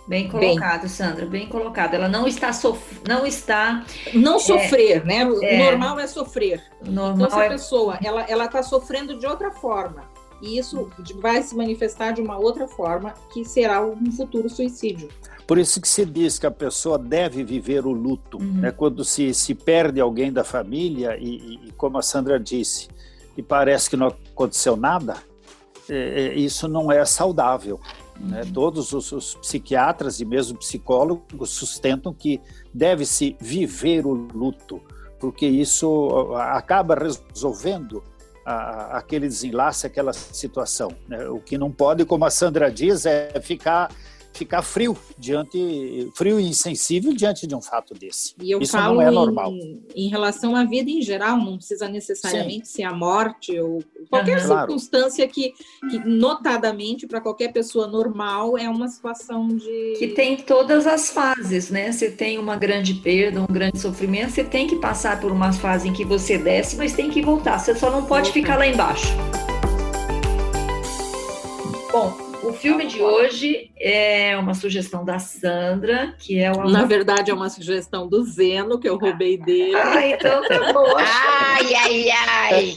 Bem 0.08 0.28
colocado, 0.28 0.82
bem. 0.82 0.89
Sandra, 0.89 1.26
bem 1.26 1.48
colocado. 1.48 1.94
Ela 1.94 2.10
não 2.10 2.28
está 2.28 2.52
sof... 2.52 3.00
não 3.08 3.26
está 3.26 3.86
não 4.13 4.36
é, 4.36 4.39
sofrer, 4.39 4.98
é, 4.98 5.04
né? 5.04 5.26
O 5.26 5.42
é, 5.44 5.58
normal 5.58 6.00
é 6.00 6.08
sofrer. 6.08 6.62
Normal 6.84 7.28
então, 7.28 7.30
se 7.30 7.39
a 7.39 7.46
é... 7.46 7.50
pessoa 7.50 8.00
ela 8.04 8.22
ela 8.24 8.46
está 8.46 8.62
sofrendo 8.62 9.18
de 9.18 9.26
outra 9.26 9.52
forma 9.52 10.04
e 10.44 10.58
isso 10.58 10.89
vai 11.22 11.42
se 11.42 11.56
manifestar 11.56 12.12
de 12.12 12.22
uma 12.22 12.38
outra 12.38 12.68
forma 12.68 13.13
que 13.32 13.46
será 13.46 13.84
um 13.84 14.12
futuro 14.12 14.50
suicídio. 14.50 15.08
Por 15.48 15.58
isso 15.58 15.80
que 15.80 15.88
se 15.88 16.06
diz 16.06 16.38
que 16.38 16.46
a 16.46 16.52
pessoa 16.52 16.98
deve 16.98 17.44
viver 17.44 17.86
o 17.86 17.92
luto, 17.92 18.38
uhum. 18.38 18.62
né? 18.62 18.72
Quando 18.72 19.06
se, 19.06 19.34
se 19.34 19.56
perde 19.56 20.02
alguém 20.02 20.32
da 20.34 20.44
família 20.44 21.18
e, 21.18 21.60
e, 21.68 21.72
como 21.78 21.98
a 21.98 22.02
Sandra 22.02 22.38
disse, 22.38 22.89
e 23.38 23.42
parece 23.42 23.89
que 23.89 23.96
não 23.96 24.08
aconteceu 24.08 24.76
nada, 24.76 25.16
é, 25.89 26.28
é 26.28 26.34
isso 26.36 26.68
não 26.68 26.92
é 26.92 27.04
saudável. 27.06 27.80
Né? 28.24 28.44
Todos 28.54 28.94
os, 28.94 29.12
os, 29.12 29.36
psiquiatras 29.36 30.20
e 30.20 30.26
mesmo 30.26 30.58
psicólogos 30.58 31.50
sustentam 31.50 32.14
que 32.14 32.42
deve-se 32.74 33.36
viver 33.40 34.06
o 34.06 34.14
luto, 34.14 34.82
porque 35.20 35.46
isso 35.46 36.34
acaba 36.36 36.96
resolvendo 36.96 38.04
a, 38.46 38.98
aquele 38.98 39.28
desenlace, 39.28 39.86
aquela 39.86 40.14
situação. 40.14 40.92
Né? 41.08 41.28
O 41.28 41.40
que 41.40 41.58
não 41.58 41.72
pode, 41.72 42.06
como 42.06 42.26
a 42.26 42.30
Sandra 42.30 42.72
diz, 42.72 43.06
é 43.06 43.40
ficar 43.42 43.92
ficar 44.34 44.62
frio 44.62 44.98
diante, 45.17 46.12
frio 46.15 46.39
e 46.39 46.48
insensível 46.48 47.13
diante 47.13 47.46
de 47.46 47.56
um 47.56 47.62
fato 47.62 47.93
desse. 47.93 48.34
E 48.41 48.52
eu 48.52 48.60
Isso 48.60 48.72
falo 48.72 48.96
não 48.96 49.02
é 49.02 49.12
normal. 49.12 49.52
Em, 49.52 49.84
em, 49.96 50.10
relação 50.10 50.56
à 50.56 50.63
vida 50.63 50.89
em 50.89 51.02
geral, 51.02 51.38
não 51.38 51.58
precisa 51.58 51.88
necessariamente 51.88 52.67
Sim. 52.67 52.74
ser 52.74 52.84
a 52.84 52.93
morte 52.93 53.58
ou 53.60 53.84
qualquer 54.10 54.41
uhum. 54.41 54.58
circunstância 54.58 55.28
claro. 55.28 55.34
que, 55.34 55.54
que, 55.89 56.00
notadamente, 56.08 57.06
para 57.06 57.22
qualquer 57.22 57.54
pessoa 57.54 57.88
normal, 57.88 58.58
é 58.58 58.67
uma 58.67 58.88
situação 58.88 59.48
de. 59.48 59.93
Que 60.00 60.10
tem 60.10 60.38
todas 60.38 60.88
as 60.88 61.12
fases, 61.12 61.69
né? 61.69 61.91
Você 61.91 62.10
tem 62.10 62.38
uma 62.38 62.56
grande 62.56 62.96
perda, 62.96 63.41
um 63.41 63.48
grande 63.48 63.80
sofrimento, 63.80 64.32
você 64.32 64.43
tem 64.43 64.67
que 64.67 64.78
passar 64.78 65.19
por 65.19 65.32
uma 65.32 65.54
fase 65.54 65.88
em 65.88 65.93
que 65.93 66.04
você 66.04 66.38
desce, 66.38 66.76
mas 66.76 66.93
tem 66.93 67.10
que 67.10 67.22
voltar. 67.22 67.60
Você 67.60 67.76
só 67.76 67.91
não 67.91 68.06
pode 68.06 68.32
ficar 68.32 68.58
lá 68.58 68.65
embaixo. 68.65 69.08
Bom, 71.91 72.23
o 72.44 72.54
filme 72.54 72.86
de 72.86 73.02
hoje 73.02 73.72
é 73.80 74.38
uma 74.38 74.54
sugestão 74.54 75.04
da 75.06 75.20
Sandra, 75.20 76.14
que 76.20 76.40
é 76.40 76.52
uma. 76.52 76.70
Na 76.70 76.86
verdade, 76.86 77.32
é 77.32 77.34
uma 77.34 77.50
sugestão 77.50 78.08
do 78.08 78.24
Zeno, 78.24 78.80
que 78.80 78.88
eu 78.88 78.98
roubei 78.98 79.38
dele. 79.38 79.76
Ah, 79.76 80.08
então 80.08 80.42
tá 80.48 80.74
bom. 80.74 80.94
ai, 80.98 81.76
ai, 81.76 82.12
ai! 82.12 82.76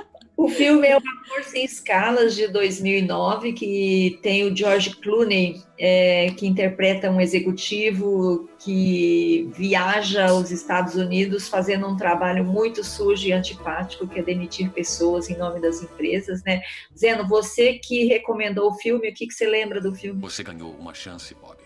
O 0.40 0.48
filme 0.48 0.88
é 0.88 0.96
O 0.96 1.00
Amor 1.00 1.44
Sem 1.44 1.66
Escalas, 1.66 2.34
de 2.34 2.48
2009, 2.48 3.52
que 3.52 4.18
tem 4.22 4.42
o 4.44 4.56
George 4.56 4.96
Clooney, 4.96 5.62
é, 5.78 6.30
que 6.30 6.46
interpreta 6.46 7.10
um 7.10 7.20
executivo 7.20 8.48
que 8.58 9.50
viaja 9.52 10.30
aos 10.30 10.50
Estados 10.50 10.94
Unidos 10.94 11.46
fazendo 11.46 11.86
um 11.86 11.94
trabalho 11.94 12.42
muito 12.42 12.82
sujo 12.82 13.26
e 13.26 13.32
antipático, 13.32 14.08
que 14.08 14.18
é 14.18 14.22
demitir 14.22 14.70
pessoas 14.70 15.28
em 15.28 15.36
nome 15.36 15.60
das 15.60 15.82
empresas, 15.82 16.42
né? 16.42 16.62
Zeno, 16.96 17.28
você 17.28 17.74
que 17.74 18.06
recomendou 18.06 18.70
o 18.70 18.74
filme, 18.76 19.10
o 19.10 19.14
que, 19.14 19.26
que 19.26 19.34
você 19.34 19.46
lembra 19.46 19.78
do 19.78 19.94
filme? 19.94 20.18
Você 20.22 20.42
ganhou 20.42 20.70
uma 20.72 20.94
chance, 20.94 21.34
Bob. 21.34 21.58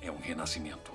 É 0.00 0.08
um 0.08 0.18
renascimento. 0.18 0.92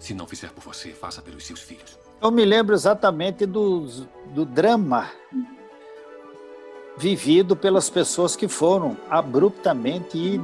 Se 0.00 0.12
não 0.12 0.26
fizer 0.26 0.50
por 0.50 0.64
você, 0.64 0.88
faça 0.88 1.22
pelos 1.22 1.46
seus 1.46 1.62
filhos. 1.62 2.09
Eu 2.22 2.30
me 2.30 2.44
lembro 2.44 2.74
exatamente 2.74 3.46
do, 3.46 3.86
do 4.34 4.44
drama 4.44 5.10
vivido 6.98 7.56
pelas 7.56 7.88
pessoas 7.88 8.36
que 8.36 8.46
foram 8.46 8.94
abruptamente 9.08 10.18
e 10.18 10.40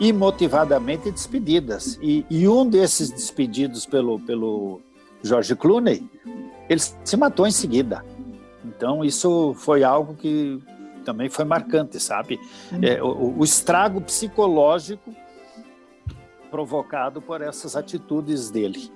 imotivadamente 0.00 1.10
despedidas. 1.10 1.98
E, 2.00 2.24
e 2.30 2.48
um 2.48 2.66
desses 2.66 3.10
despedidos 3.10 3.84
pelo, 3.84 4.18
pelo 4.20 4.80
George 5.22 5.54
Clooney, 5.54 6.08
ele 6.70 6.80
se 6.80 7.16
matou 7.18 7.46
em 7.46 7.50
seguida. 7.50 8.02
Então, 8.64 9.04
isso 9.04 9.54
foi 9.58 9.84
algo 9.84 10.14
que 10.14 10.58
também 11.04 11.28
foi 11.28 11.44
marcante, 11.44 12.00
sabe? 12.00 12.40
É, 12.82 13.02
o, 13.02 13.38
o 13.38 13.44
estrago 13.44 14.00
psicológico 14.00 15.14
provocado 16.50 17.20
por 17.20 17.42
essas 17.42 17.76
atitudes 17.76 18.50
dele. 18.50 18.90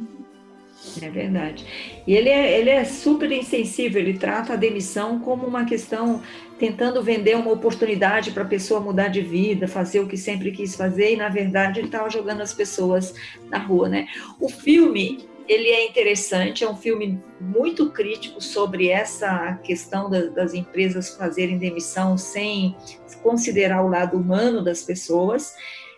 É 1.02 1.10
verdade. 1.10 1.66
E 2.06 2.14
ele 2.14 2.28
é, 2.28 2.58
ele 2.58 2.70
é 2.70 2.84
super 2.84 3.30
insensível, 3.30 4.00
ele 4.00 4.16
trata 4.16 4.52
a 4.52 4.56
demissão 4.56 5.18
como 5.18 5.46
uma 5.46 5.64
questão, 5.64 6.22
tentando 6.58 7.02
vender 7.02 7.36
uma 7.36 7.52
oportunidade 7.52 8.30
para 8.30 8.44
a 8.44 8.46
pessoa 8.46 8.80
mudar 8.80 9.08
de 9.08 9.20
vida, 9.20 9.66
fazer 9.66 10.00
o 10.00 10.06
que 10.06 10.16
sempre 10.16 10.52
quis 10.52 10.76
fazer, 10.76 11.14
e 11.14 11.16
na 11.16 11.28
verdade 11.28 11.80
ele 11.80 11.88
estava 11.88 12.08
jogando 12.08 12.42
as 12.42 12.54
pessoas 12.54 13.14
na 13.50 13.58
rua, 13.58 13.88
né? 13.88 14.06
O 14.40 14.48
filme, 14.48 15.28
ele 15.48 15.68
é 15.68 15.86
interessante, 15.86 16.62
é 16.62 16.70
um 16.70 16.76
filme 16.76 17.20
muito 17.40 17.90
crítico 17.90 18.40
sobre 18.40 18.88
essa 18.88 19.54
questão 19.64 20.08
da, 20.08 20.26
das 20.26 20.54
empresas 20.54 21.10
fazerem 21.10 21.58
demissão 21.58 22.16
sem 22.16 22.76
considerar 23.22 23.84
o 23.84 23.88
lado 23.88 24.16
humano 24.16 24.62
das 24.62 24.82
pessoas. 24.82 25.54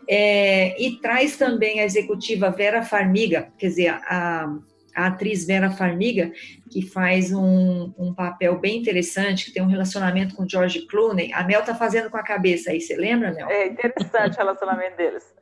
É, 0.08 0.80
e 0.82 0.96
traz 0.96 1.36
também 1.36 1.78
a 1.78 1.84
executiva 1.84 2.50
Vera 2.50 2.82
Farmiga, 2.82 3.52
quer 3.56 3.68
dizer, 3.68 3.88
a, 3.88 4.58
a 4.94 5.06
atriz 5.06 5.46
Vera 5.46 5.70
Farmiga, 5.70 6.32
que 6.70 6.82
faz 6.82 7.32
um, 7.32 7.92
um, 7.98 8.14
papel 8.14 8.58
bem 8.58 8.78
interessante, 8.78 9.46
que 9.46 9.52
tem 9.52 9.62
um 9.62 9.68
relacionamento 9.68 10.34
com 10.34 10.48
George 10.48 10.86
Clooney. 10.86 11.32
A 11.32 11.42
Mel 11.44 11.64
tá 11.64 11.74
fazendo 11.74 12.10
com 12.10 12.16
a 12.16 12.22
cabeça 12.22 12.70
aí, 12.70 12.80
você 12.80 12.96
lembra, 12.96 13.32
Mel? 13.32 13.48
É 13.48 13.66
interessante 13.66 14.34
o 14.34 14.38
relacionamento 14.38 14.96
deles. 14.96 15.34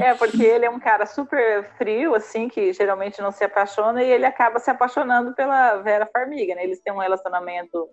É, 0.00 0.14
porque 0.14 0.42
ele 0.42 0.64
é 0.64 0.70
um 0.70 0.80
cara 0.80 1.06
super 1.06 1.64
frio, 1.76 2.14
assim, 2.14 2.48
que 2.48 2.72
geralmente 2.72 3.20
não 3.20 3.30
se 3.30 3.44
apaixona, 3.44 4.02
e 4.02 4.10
ele 4.10 4.24
acaba 4.24 4.58
se 4.58 4.70
apaixonando 4.70 5.34
pela 5.34 5.76
Vera 5.76 6.08
Farmiga, 6.12 6.54
né? 6.54 6.64
Eles 6.64 6.80
têm 6.80 6.92
um 6.92 6.98
relacionamento, 6.98 7.88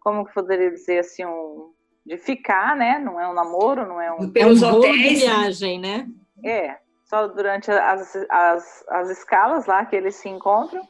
como 0.00 0.24
que 0.24 0.32
poderia 0.32 0.70
dizer 0.70 1.00
assim, 1.00 1.24
um, 1.24 1.72
de 2.04 2.16
ficar, 2.16 2.74
né? 2.74 2.98
Não 2.98 3.20
é 3.20 3.28
um 3.28 3.34
namoro, 3.34 3.86
não 3.86 4.00
é 4.00 4.12
um... 4.12 4.30
Pelos 4.30 4.62
é 4.62 4.66
um 4.66 4.76
hotéis. 4.76 4.96
de 4.96 5.14
viagem, 5.26 5.78
né? 5.78 6.06
É, 6.44 6.76
só 7.10 7.26
durante 7.26 7.70
as, 7.72 8.16
as, 8.30 8.84
as 8.88 9.10
escalas 9.10 9.66
lá 9.66 9.84
que 9.84 9.96
eles 9.96 10.14
se 10.14 10.28
encontram. 10.28 10.80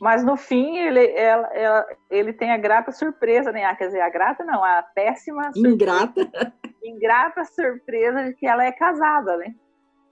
Mas 0.00 0.24
no 0.24 0.36
fim 0.36 0.78
ele, 0.78 1.06
ela, 1.12 1.46
ela, 1.52 1.86
ele 2.10 2.32
tem 2.32 2.50
a 2.50 2.56
grata 2.56 2.90
surpresa, 2.90 3.52
né? 3.52 3.64
Ah, 3.64 3.76
quer 3.76 3.88
dizer, 3.88 4.00
a 4.00 4.08
grata 4.08 4.44
não, 4.44 4.64
a 4.64 4.82
péssima 4.94 5.52
surpresa, 5.52 5.68
ingrata 5.68 6.52
ingrata 6.82 7.44
surpresa 7.44 8.24
de 8.24 8.34
que 8.34 8.46
ela 8.46 8.64
é 8.64 8.72
casada, 8.72 9.36
né? 9.36 9.54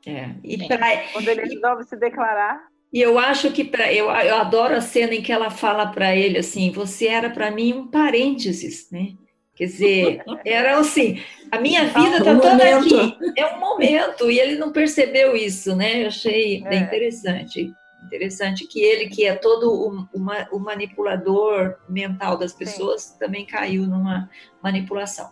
É. 0.06 0.30
E 0.44 0.68
pra... 0.68 0.78
quando 1.12 1.28
ele 1.28 1.42
resolve 1.42 1.84
se 1.84 1.96
declarar. 1.96 2.60
E 2.92 3.00
eu 3.00 3.18
acho 3.18 3.52
que 3.52 3.64
pra, 3.64 3.92
eu, 3.92 4.10
eu 4.10 4.36
adoro 4.36 4.74
a 4.74 4.80
cena 4.80 5.14
em 5.14 5.22
que 5.22 5.32
ela 5.32 5.50
fala 5.50 5.86
para 5.86 6.14
ele 6.14 6.38
assim: 6.38 6.70
você 6.70 7.06
era 7.06 7.30
para 7.30 7.50
mim 7.50 7.72
um 7.72 7.88
parênteses, 7.88 8.90
né? 8.90 9.14
Quer 9.56 9.64
dizer, 9.64 10.22
era 10.44 10.78
assim, 10.78 11.22
a 11.50 11.58
minha 11.58 11.86
vida 11.86 12.18
está 12.18 12.32
um 12.32 12.40
toda 12.40 12.76
momento. 12.76 12.94
aqui, 12.94 13.40
é 13.40 13.46
um 13.46 13.58
momento, 13.58 14.30
e 14.30 14.38
ele 14.38 14.56
não 14.56 14.70
percebeu 14.70 15.34
isso, 15.34 15.74
né? 15.74 16.02
Eu 16.02 16.08
achei 16.08 16.62
é. 16.62 16.68
bem 16.68 16.82
interessante. 16.82 17.72
Interessante 18.04 18.66
que 18.66 18.82
ele, 18.82 19.08
que 19.08 19.24
é 19.24 19.34
todo 19.34 19.72
o, 19.72 20.02
o, 20.12 20.56
o 20.56 20.60
manipulador 20.60 21.76
mental 21.88 22.36
das 22.36 22.52
pessoas, 22.52 23.02
Sim. 23.02 23.18
também 23.18 23.46
caiu 23.46 23.86
numa 23.86 24.28
manipulação. 24.62 25.30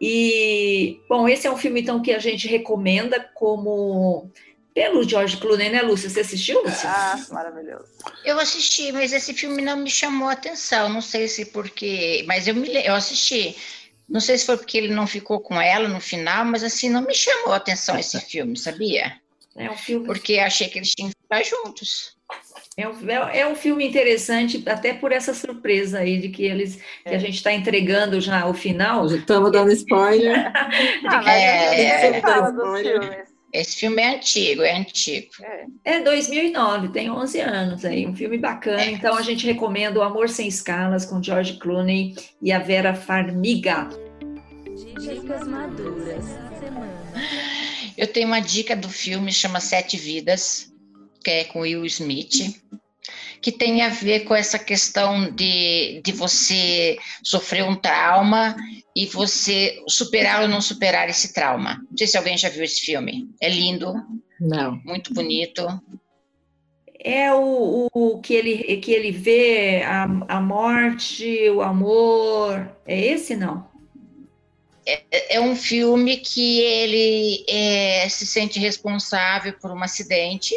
E, 0.00 1.00
bom, 1.08 1.28
esse 1.28 1.46
é 1.46 1.50
um 1.50 1.56
filme, 1.56 1.82
então, 1.82 2.02
que 2.02 2.12
a 2.12 2.18
gente 2.18 2.48
recomenda 2.48 3.30
como 3.32 4.28
pelo 4.76 5.08
George 5.08 5.38
Clooney, 5.38 5.70
né, 5.70 5.80
Lúcia? 5.80 6.10
Você 6.10 6.20
assistiu, 6.20 6.62
Lúcia? 6.62 6.90
Ah, 6.90 7.16
maravilhoso. 7.30 7.86
Eu 8.22 8.38
assisti, 8.38 8.92
mas 8.92 9.10
esse 9.10 9.32
filme 9.32 9.62
não 9.62 9.78
me 9.78 9.90
chamou 9.90 10.28
a 10.28 10.32
atenção. 10.32 10.90
Não 10.90 11.00
sei 11.00 11.28
se 11.28 11.46
porque. 11.46 12.22
Mas 12.28 12.46
eu, 12.46 12.54
me, 12.54 12.68
eu 12.84 12.94
assisti. 12.94 13.56
Não 14.06 14.20
sei 14.20 14.36
se 14.36 14.44
foi 14.44 14.58
porque 14.58 14.76
ele 14.76 14.92
não 14.92 15.06
ficou 15.06 15.40
com 15.40 15.58
ela 15.58 15.88
no 15.88 15.98
final, 15.98 16.44
mas 16.44 16.62
assim, 16.62 16.90
não 16.90 17.00
me 17.00 17.14
chamou 17.14 17.54
a 17.54 17.56
atenção 17.56 17.98
esse 17.98 18.20
filme, 18.20 18.54
sabia? 18.54 19.18
É 19.56 19.70
um 19.70 19.78
filme. 19.78 20.04
Porque 20.04 20.38
achei 20.38 20.68
que 20.68 20.78
eles 20.78 20.94
tinham 20.94 21.10
que 21.10 21.16
ficar 21.22 21.42
juntos. 21.42 22.14
É 22.76 22.86
um, 22.86 23.10
é, 23.10 23.38
é 23.40 23.46
um 23.46 23.54
filme 23.54 23.88
interessante, 23.88 24.62
até 24.66 24.92
por 24.92 25.10
essa 25.10 25.32
surpresa 25.32 26.00
aí 26.00 26.20
de 26.20 26.28
que 26.28 26.44
eles 26.44 26.78
é. 27.02 27.08
que 27.08 27.16
a 27.16 27.18
gente 27.18 27.36
está 27.36 27.50
entregando 27.50 28.20
já 28.20 28.46
o 28.46 28.52
final. 28.52 29.06
Estamos 29.06 29.50
dando 29.50 29.72
spoiler. 29.72 30.52
ah, 31.08 31.34
é, 31.34 31.80
é, 31.80 32.06
é, 32.08 32.20
fala 32.20 32.50
dos 32.50 32.80
filmes. 32.82 33.25
Esse 33.52 33.76
filme 33.76 34.02
é 34.02 34.16
antigo, 34.16 34.62
é 34.62 34.76
antigo. 34.76 35.28
É, 35.84 36.00
2009, 36.00 36.88
tem 36.88 37.10
11 37.10 37.40
anos 37.40 37.84
aí, 37.84 38.06
um 38.06 38.14
filme 38.14 38.38
bacana. 38.38 38.82
É. 38.82 38.90
Então 38.90 39.16
a 39.16 39.22
gente 39.22 39.46
recomenda 39.46 39.98
O 39.98 40.02
Amor 40.02 40.28
Sem 40.28 40.48
Escalas 40.48 41.04
com 41.04 41.22
George 41.22 41.58
Clooney 41.58 42.14
e 42.42 42.52
a 42.52 42.58
Vera 42.58 42.94
Farmiga. 42.94 43.88
Dicas 45.00 45.46
maduras 45.46 46.24
Eu 47.96 48.06
tenho 48.06 48.26
uma 48.26 48.40
dica 48.40 48.76
do 48.76 48.88
filme 48.88 49.32
chama 49.32 49.58
Sete 49.58 49.96
Vidas, 49.96 50.70
que 51.24 51.30
é 51.30 51.44
com 51.44 51.60
Will 51.60 51.86
Smith 51.86 52.60
que 53.40 53.52
tem 53.52 53.82
a 53.82 53.88
ver 53.88 54.24
com 54.24 54.34
essa 54.34 54.58
questão 54.58 55.30
de, 55.30 56.00
de 56.04 56.10
você 56.10 56.98
sofrer 57.22 57.62
um 57.62 57.76
trauma 57.76 58.56
e 58.96 59.04
você 59.04 59.84
superar 59.86 60.40
ou 60.40 60.48
não 60.48 60.62
superar 60.62 61.06
esse 61.10 61.34
trauma. 61.34 61.84
Não 61.90 61.98
sei 61.98 62.06
se 62.06 62.16
alguém 62.16 62.38
já 62.38 62.48
viu 62.48 62.64
esse 62.64 62.80
filme. 62.80 63.28
É 63.38 63.46
lindo. 63.50 63.92
Não. 64.40 64.80
Muito 64.86 65.12
bonito. 65.12 65.66
É 66.98 67.30
o, 67.30 67.88
o 67.92 68.20
que, 68.22 68.32
ele, 68.32 68.78
que 68.78 68.90
ele 68.90 69.12
vê 69.12 69.82
a, 69.84 70.04
a 70.04 70.40
morte, 70.40 71.50
o 71.50 71.60
amor. 71.60 72.74
É 72.86 72.98
esse, 72.98 73.36
não? 73.36 73.68
É, 74.86 75.36
é 75.36 75.40
um 75.42 75.54
filme 75.54 76.16
que 76.16 76.60
ele 76.60 77.44
é, 77.50 78.08
se 78.08 78.26
sente 78.26 78.58
responsável 78.58 79.52
por 79.60 79.72
um 79.72 79.82
acidente 79.82 80.54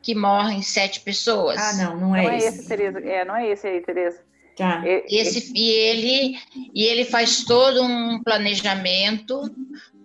que 0.00 0.14
morrem 0.14 0.62
sete 0.62 1.00
pessoas. 1.00 1.58
Ah, 1.58 1.72
não, 1.72 2.00
não 2.00 2.14
é, 2.14 2.22
não 2.22 2.30
é 2.30 2.36
esse. 2.36 2.46
é 2.46 2.48
esse, 2.50 2.68
Tereza. 2.68 3.00
É, 3.00 3.24
não 3.24 3.34
é 3.34 3.50
esse 3.50 3.66
aí, 3.66 3.80
Tereza. 3.80 4.20
Tá. 4.56 4.82
Esse, 5.08 5.52
e, 5.54 5.70
ele, 5.70 6.38
e 6.74 6.84
ele 6.84 7.04
faz 7.04 7.44
todo 7.44 7.82
um 7.82 8.22
planejamento 8.22 9.42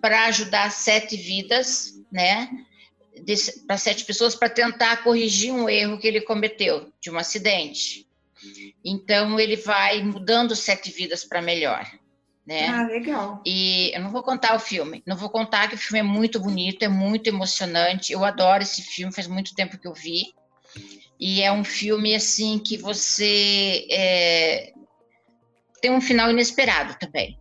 para 0.00 0.26
ajudar 0.26 0.70
sete 0.70 1.16
vidas, 1.16 1.94
né? 2.10 2.50
Para 3.66 3.78
sete 3.78 4.04
pessoas, 4.04 4.34
para 4.34 4.50
tentar 4.50 5.02
corrigir 5.02 5.52
um 5.52 5.68
erro 5.68 5.98
que 5.98 6.06
ele 6.06 6.20
cometeu 6.20 6.92
de 7.00 7.10
um 7.10 7.16
acidente. 7.16 8.06
Então, 8.84 9.38
ele 9.40 9.56
vai 9.56 10.02
mudando 10.02 10.54
sete 10.54 10.90
vidas 10.90 11.24
para 11.24 11.40
melhor 11.40 11.86
né? 12.46 12.68
Ah, 12.68 12.82
legal. 12.86 13.40
E 13.46 13.92
eu 13.94 14.00
não 14.00 14.10
vou 14.10 14.22
contar 14.22 14.54
o 14.54 14.60
filme, 14.60 15.02
não 15.06 15.16
vou 15.16 15.30
contar 15.30 15.68
que 15.68 15.74
o 15.74 15.78
filme 15.78 16.00
é 16.00 16.02
muito 16.02 16.40
bonito, 16.40 16.82
é 16.82 16.88
muito 16.88 17.28
emocionante. 17.28 18.12
Eu 18.12 18.24
adoro 18.24 18.62
esse 18.62 18.82
filme, 18.82 19.14
faz 19.14 19.26
muito 19.26 19.54
tempo 19.54 19.78
que 19.78 19.86
eu 19.86 19.94
vi. 19.94 20.34
E 21.24 21.40
é 21.40 21.52
um 21.52 21.62
filme 21.62 22.16
assim 22.16 22.58
que 22.58 22.76
você 22.76 23.86
é, 23.88 24.72
tem 25.80 25.92
um 25.92 26.00
final 26.00 26.28
inesperado 26.28 26.96
também. 26.98 27.38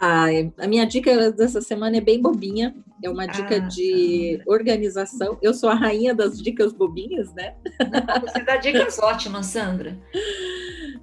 Ah, 0.00 0.26
a 0.56 0.68
minha 0.68 0.86
dica 0.86 1.32
dessa 1.32 1.60
semana 1.60 1.96
é 1.96 2.00
bem 2.00 2.22
bobinha. 2.22 2.72
É 3.02 3.10
uma 3.10 3.26
dica 3.26 3.56
ah. 3.56 3.58
de 3.58 4.40
organização. 4.46 5.36
Eu 5.42 5.52
sou 5.52 5.68
a 5.68 5.74
rainha 5.74 6.14
das 6.14 6.40
dicas 6.40 6.72
bobinhas, 6.72 7.34
né? 7.34 7.56
Não, 7.80 8.20
você 8.20 8.44
dá 8.44 8.58
dicas 8.58 8.96
ótimas, 9.00 9.46
Sandra. 9.46 9.98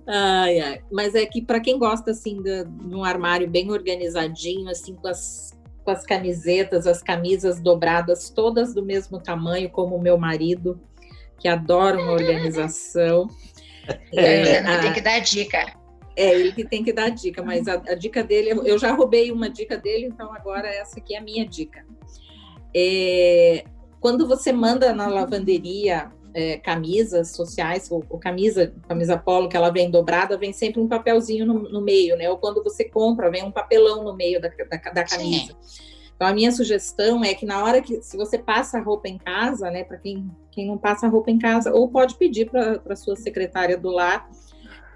Ai, 0.08 0.62
ai. 0.62 0.82
Mas 0.90 1.16
é 1.16 1.26
que 1.26 1.42
para 1.42 1.60
quem 1.60 1.78
gosta 1.78 2.12
assim 2.12 2.42
de, 2.42 2.64
de, 2.64 2.96
um 2.96 3.04
armário 3.04 3.50
bem 3.50 3.70
organizadinho, 3.70 4.70
assim 4.70 4.96
com 4.96 5.10
as, 5.10 5.52
com 5.84 5.92
as 5.92 6.06
camisetas, 6.06 6.88
as 6.88 7.04
camisas 7.04 7.60
dobradas 7.60 8.30
todas 8.30 8.74
do 8.74 8.82
mesmo 8.82 9.20
tamanho, 9.20 9.70
como 9.70 9.98
o 9.98 10.02
meu 10.02 10.18
marido, 10.18 10.80
que 11.44 11.48
adora 11.50 12.02
uma 12.02 12.14
organização. 12.14 13.28
É, 14.16 14.52
é, 14.52 14.78
tem 14.80 14.94
que 14.94 15.02
dar 15.02 15.20
dica. 15.20 15.74
É, 16.16 16.34
ele 16.34 16.54
que 16.54 16.64
tem 16.64 16.86
que 16.86 16.94
dar 16.94 17.10
dica, 17.10 17.44
mas 17.44 17.68
a, 17.68 17.74
a, 17.74 17.96
dica 17.96 18.24
dele, 18.24 18.52
eu 18.64 18.80
já 18.80 18.94
roubei 18.94 19.30
uma 19.30 19.50
dica 19.50 19.76
dele, 19.76 20.06
então 20.06 20.34
agora 20.34 20.70
essa 20.70 21.02
aqui 21.02 21.16
é 21.16 21.18
a 21.18 21.22
minha 21.22 21.46
dica. 21.46 21.86
É, 22.74 23.66
quando 24.00 24.26
você 24.26 24.54
manda 24.54 24.94
na 24.94 25.10
lavanderia 25.10 26.10
é, 26.34 26.60
camisas 26.60 27.32
sociais, 27.32 27.92
ou, 27.92 28.06
ou, 28.10 28.18
camisa, 28.18 28.74
camisa 28.88 29.18
polo, 29.18 29.50
que 29.50 29.58
ela 29.58 29.70
vem 29.70 29.92
dobrada, 29.92 30.38
vem 30.38 30.54
sempre 30.54 30.80
um 30.80 30.88
papelzinho 30.88 31.46
no, 31.46 31.70
no, 31.70 31.82
meio, 31.82 32.16
né? 32.16 32.30
Ou 32.30 32.38
quando 32.38 32.64
você 32.64 32.86
compra, 32.86 33.30
vem 33.30 33.44
um 33.44 33.52
papelão 33.52 34.02
no 34.02 34.16
meio 34.16 34.40
da, 34.40 34.48
da, 34.48 34.92
da 34.92 35.04
camisa. 35.04 35.54
Sim. 35.62 35.93
Então, 36.24 36.32
a 36.32 36.36
minha 36.36 36.54
sugestão 36.54 37.22
é 37.22 37.34
que 37.34 37.46
na 37.46 37.62
hora 37.62 37.82
que, 37.82 38.02
se 38.02 38.16
você 38.16 38.38
passa 38.38 38.78
a 38.78 38.82
roupa 38.82 39.10
em 39.10 39.18
casa, 39.18 39.70
né, 39.70 39.84
para 39.84 39.98
quem, 39.98 40.32
quem 40.52 40.66
não 40.66 40.78
passa 40.78 41.06
a 41.06 41.10
roupa 41.10 41.30
em 41.30 41.38
casa, 41.38 41.74
ou 41.74 41.90
pode 41.90 42.16
pedir 42.16 42.50
para 42.50 42.82
a 42.90 42.96
sua 42.96 43.18
secretária 43.18 43.78
do 43.78 43.90
lar, 43.90 44.30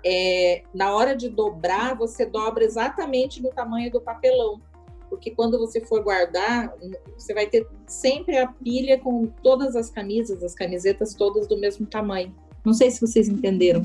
é, 0.06 0.64
na 0.74 0.96
hora 0.96 1.18
de 1.18 1.28
dobrar, 1.28 1.98
você 1.98 2.26
dobra 2.26 2.64
exatamente 2.64 3.44
no 3.44 3.50
tamanho 3.50 3.92
do 3.92 4.00
papelão. 4.00 4.62
porque 5.10 5.32
quando 5.32 5.60
você 5.60 5.82
for 5.82 6.02
guardar, 6.02 6.74
você 7.18 7.34
vai 7.34 7.46
ter 7.46 7.68
sempre 7.86 8.38
a 8.38 8.48
pilha 8.48 8.98
com 8.98 9.28
todas 9.44 9.76
as 9.76 9.90
camisas, 9.90 10.42
as 10.42 10.56
camisetas 10.56 11.14
todas 11.14 11.46
do 11.46 11.58
mesmo 11.58 11.86
tamanho. 11.86 12.34
Não 12.64 12.74
sei 12.74 12.90
se 12.90 13.02
vocês 13.02 13.28
entenderam. 13.28 13.82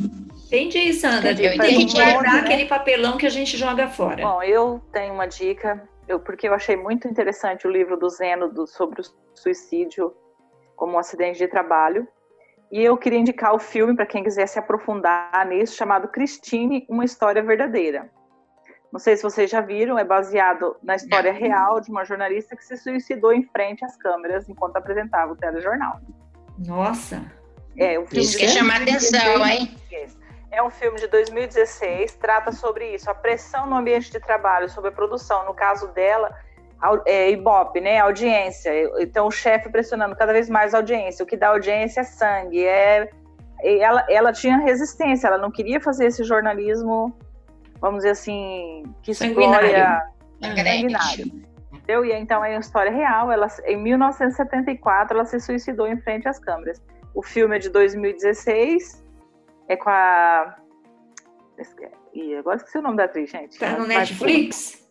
Entendi, 0.46 0.92
Sandra. 0.92 1.32
Eu 1.32 1.54
entendi. 1.54 1.92
guardar 1.92 2.34
né? 2.34 2.40
aquele 2.40 2.66
papelão 2.66 3.16
que 3.16 3.26
a 3.26 3.30
gente 3.30 3.56
joga 3.56 3.88
fora. 3.88 4.22
Bom, 4.22 4.42
eu 4.44 4.80
tenho 4.92 5.14
uma 5.14 5.26
dica, 5.26 5.88
eu, 6.12 6.20
porque 6.20 6.48
eu 6.48 6.54
achei 6.54 6.76
muito 6.76 7.08
interessante 7.08 7.66
o 7.66 7.70
livro 7.70 7.96
do 7.96 8.08
Zeno 8.08 8.48
do, 8.48 8.66
sobre 8.66 9.00
o 9.00 9.04
suicídio 9.34 10.14
como 10.76 10.94
um 10.94 10.98
acidente 10.98 11.38
de 11.38 11.48
trabalho. 11.48 12.06
E 12.70 12.82
eu 12.82 12.96
queria 12.96 13.18
indicar 13.18 13.54
o 13.54 13.58
filme 13.58 13.94
para 13.94 14.06
quem 14.06 14.22
quiser 14.22 14.46
se 14.46 14.58
aprofundar 14.58 15.46
nisso, 15.46 15.76
chamado 15.76 16.08
Christine, 16.08 16.86
uma 16.88 17.04
história 17.04 17.42
verdadeira. 17.42 18.10
Não 18.90 18.98
sei 18.98 19.16
se 19.16 19.22
vocês 19.22 19.50
já 19.50 19.60
viram, 19.60 19.98
é 19.98 20.04
baseado 20.04 20.76
na 20.82 20.94
história 20.94 21.32
real 21.32 21.80
de 21.80 21.90
uma 21.90 22.04
jornalista 22.04 22.54
que 22.54 22.64
se 22.64 22.76
suicidou 22.76 23.32
em 23.32 23.42
frente 23.42 23.84
às 23.84 23.96
câmeras 23.96 24.48
enquanto 24.48 24.76
apresentava 24.76 25.32
o 25.32 25.36
telejornal. 25.36 26.00
Nossa! 26.58 27.22
É, 27.76 27.98
um 27.98 28.06
filme 28.06 28.24
isso 28.24 28.36
que 28.36 28.48
chama 28.48 28.76
atenção, 28.76 29.46
hein? 29.46 29.74
É 30.52 30.62
um 30.62 30.68
filme 30.68 31.00
de 31.00 31.06
2016, 31.06 32.14
trata 32.16 32.52
sobre 32.52 32.94
isso, 32.94 33.10
a 33.10 33.14
pressão 33.14 33.66
no 33.66 33.74
ambiente 33.74 34.12
de 34.12 34.20
trabalho, 34.20 34.68
sobre 34.68 34.90
a 34.90 34.92
produção. 34.92 35.46
No 35.46 35.54
caso 35.54 35.88
dela, 35.88 36.30
é, 37.06 37.30
Ibope, 37.30 37.80
né? 37.80 37.98
Audiência. 38.00 38.70
Então, 39.00 39.26
o 39.26 39.30
chefe 39.30 39.70
pressionando 39.70 40.14
cada 40.14 40.30
vez 40.30 40.50
mais 40.50 40.74
a 40.74 40.76
audiência. 40.76 41.22
O 41.22 41.26
que 41.26 41.38
dá 41.38 41.48
audiência 41.48 42.02
é 42.02 42.04
sangue. 42.04 42.66
É, 42.66 43.08
ela, 43.64 44.04
ela 44.10 44.30
tinha 44.30 44.58
resistência, 44.58 45.26
ela 45.26 45.38
não 45.38 45.50
queria 45.50 45.80
fazer 45.80 46.06
esse 46.06 46.22
jornalismo, 46.22 47.16
vamos 47.80 47.98
dizer 47.98 48.10
assim, 48.10 48.82
que 49.02 49.12
explore 49.12 49.74
a 49.74 50.02
sanguinário. 50.42 51.42
Entendeu? 51.72 52.04
E 52.04 52.12
então 52.12 52.44
é 52.44 52.50
uma 52.50 52.60
história 52.60 52.92
real. 52.92 53.32
Ela, 53.32 53.46
em 53.64 53.76
1974, 53.76 55.16
ela 55.16 55.24
se 55.24 55.40
suicidou 55.40 55.86
em 55.86 55.96
frente 55.96 56.28
às 56.28 56.38
câmeras. 56.38 56.82
O 57.14 57.22
filme 57.22 57.56
é 57.56 57.58
de 57.58 57.70
2016, 57.70 59.01
é 59.72 59.76
com 59.76 59.90
a. 59.90 60.56
E 62.12 62.34
agora 62.36 62.56
esqueci 62.56 62.78
o 62.78 62.82
nome 62.82 62.96
da 62.96 63.04
atriz, 63.04 63.30
gente. 63.30 63.58
Tá 63.58 63.78
no 63.78 63.86
Netflix? 63.86 64.82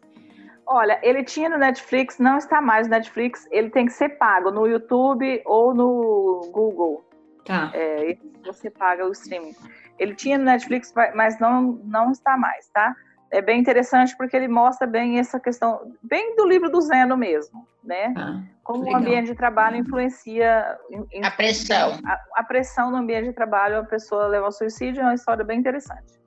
Olha, 0.65 0.99
ele 1.03 1.23
tinha 1.23 1.49
no 1.49 1.57
Netflix, 1.57 2.17
não 2.17 2.37
está 2.37 2.61
mais 2.61 2.87
no 2.87 2.91
Netflix, 2.91 3.47
ele 3.51 3.69
tem 3.69 3.85
que 3.85 3.91
ser 3.91 4.09
pago 4.09 4.51
no 4.51 4.65
YouTube 4.65 5.41
ou 5.45 5.73
no 5.73 6.49
Google. 6.51 7.05
Tá. 7.45 7.71
É, 7.73 8.17
você 8.45 8.69
paga 8.69 9.05
o 9.05 9.11
streaming. 9.11 9.55
Ele 9.99 10.15
tinha 10.15 10.37
no 10.37 10.45
Netflix, 10.45 10.93
mas 11.13 11.39
não, 11.39 11.79
não 11.83 12.11
está 12.11 12.37
mais, 12.37 12.69
tá? 12.69 12.95
É 13.31 13.41
bem 13.41 13.61
interessante 13.61 14.15
porque 14.17 14.35
ele 14.35 14.49
mostra 14.49 14.85
bem 14.85 15.17
essa 15.17 15.39
questão, 15.39 15.95
bem 16.03 16.35
do 16.35 16.45
livro 16.45 16.69
do 16.69 16.81
Zeno 16.81 17.15
mesmo, 17.15 17.65
né? 17.81 18.13
Ah, 18.17 18.43
Como 18.61 18.83
legal. 18.83 18.99
o 18.99 19.01
ambiente 19.01 19.27
de 19.27 19.35
trabalho 19.35 19.77
influencia... 19.77 20.77
a 21.23 21.31
pressão. 21.31 21.97
A, 22.05 22.19
a, 22.35 22.43
pressão 22.43 22.91
no 22.91 22.97
ambiente 22.97 23.29
de 23.29 23.33
trabalho, 23.33 23.77
a 23.77 23.83
pessoa 23.85 24.27
leva 24.27 24.47
ao 24.47 24.51
suicídio, 24.51 24.99
é 24.99 25.05
uma 25.05 25.13
história 25.13 25.45
bem 25.45 25.57
interessante. 25.57 26.19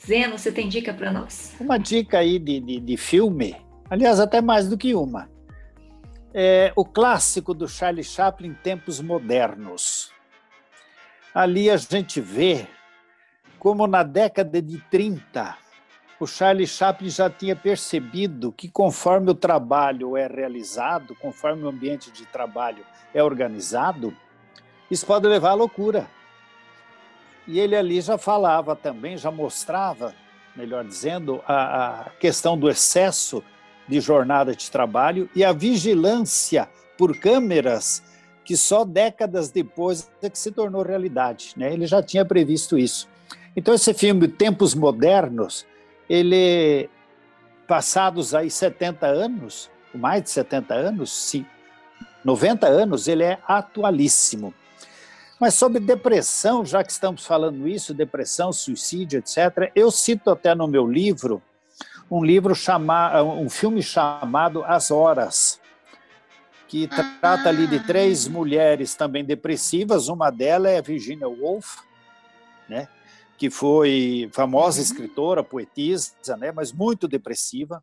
Zeno, 0.00 0.38
você 0.38 0.50
tem 0.50 0.66
dica 0.66 0.94
para 0.94 1.12
nós? 1.12 1.54
Uma 1.60 1.78
dica 1.78 2.18
aí 2.18 2.38
de, 2.38 2.58
de, 2.58 2.80
de, 2.80 2.96
filme, 2.96 3.54
aliás, 3.90 4.18
até 4.18 4.40
mais 4.40 4.66
do 4.66 4.78
que 4.78 4.94
uma. 4.94 5.28
É 6.32 6.72
o 6.74 6.86
clássico 6.86 7.52
do 7.52 7.68
Charlie 7.68 8.04
Chaplin, 8.04 8.54
Tempos 8.62 8.98
Modernos. 8.98 10.10
Ali 11.34 11.68
a 11.68 11.76
gente 11.76 12.18
vê 12.18 12.66
como 13.58 13.86
na 13.86 14.02
década 14.02 14.62
de 14.62 14.78
30 14.90 15.69
o 16.20 16.26
Charlie 16.26 16.66
Chaplin 16.66 17.08
já 17.08 17.30
tinha 17.30 17.56
percebido 17.56 18.52
que 18.52 18.68
conforme 18.68 19.30
o 19.30 19.34
trabalho 19.34 20.18
é 20.18 20.26
realizado, 20.26 21.14
conforme 21.14 21.64
o 21.64 21.68
ambiente 21.68 22.10
de 22.10 22.26
trabalho 22.26 22.84
é 23.14 23.22
organizado, 23.22 24.14
isso 24.90 25.06
pode 25.06 25.26
levar 25.26 25.52
à 25.52 25.54
loucura. 25.54 26.06
E 27.46 27.58
ele 27.58 27.74
ali 27.74 28.02
já 28.02 28.18
falava 28.18 28.76
também, 28.76 29.16
já 29.16 29.30
mostrava, 29.30 30.14
melhor 30.54 30.84
dizendo, 30.84 31.42
a, 31.46 32.02
a 32.02 32.10
questão 32.10 32.56
do 32.56 32.68
excesso 32.68 33.42
de 33.88 33.98
jornada 33.98 34.54
de 34.54 34.70
trabalho 34.70 35.28
e 35.34 35.42
a 35.42 35.52
vigilância 35.52 36.68
por 36.98 37.16
câmeras 37.16 38.02
que 38.44 38.58
só 38.58 38.84
décadas 38.84 39.50
depois 39.50 40.10
é 40.22 40.28
que 40.28 40.38
se 40.38 40.52
tornou 40.52 40.82
realidade. 40.82 41.54
Né? 41.56 41.72
Ele 41.72 41.86
já 41.86 42.02
tinha 42.02 42.26
previsto 42.26 42.76
isso. 42.76 43.08
Então 43.56 43.72
esse 43.72 43.94
filme 43.94 44.28
Tempos 44.28 44.74
Modernos, 44.74 45.66
ele 46.10 46.90
passados 47.68 48.34
aí 48.34 48.50
70 48.50 49.06
anos, 49.06 49.70
mais 49.94 50.24
de 50.24 50.30
70 50.30 50.74
anos, 50.74 51.12
sim, 51.12 51.46
90 52.24 52.66
anos, 52.66 53.06
ele 53.06 53.22
é 53.22 53.38
atualíssimo. 53.46 54.52
Mas 55.38 55.54
sobre 55.54 55.78
depressão, 55.78 56.66
já 56.66 56.82
que 56.82 56.90
estamos 56.90 57.24
falando 57.24 57.68
isso, 57.68 57.94
depressão, 57.94 58.52
suicídio, 58.52 59.20
etc., 59.20 59.70
eu 59.74 59.88
cito 59.92 60.30
até 60.30 60.52
no 60.52 60.66
meu 60.66 60.84
livro 60.84 61.40
um 62.10 62.24
livro 62.24 62.56
chamado, 62.56 63.24
um 63.24 63.48
filme 63.48 63.80
chamado 63.80 64.64
As 64.64 64.90
Horas, 64.90 65.60
que 66.66 66.88
trata 66.88 67.48
ali 67.48 67.68
de 67.68 67.78
três 67.86 68.26
ah. 68.26 68.30
mulheres 68.30 68.96
também 68.96 69.24
depressivas. 69.24 70.08
Uma 70.08 70.28
delas 70.28 70.72
é 70.72 70.82
Virginia 70.82 71.28
Woolf? 71.28 71.78
Que 73.40 73.48
foi 73.48 74.28
famosa 74.34 74.80
uhum. 74.80 74.84
escritora, 74.84 75.42
poetisa, 75.42 76.36
né? 76.38 76.52
mas 76.52 76.74
muito 76.74 77.08
depressiva. 77.08 77.82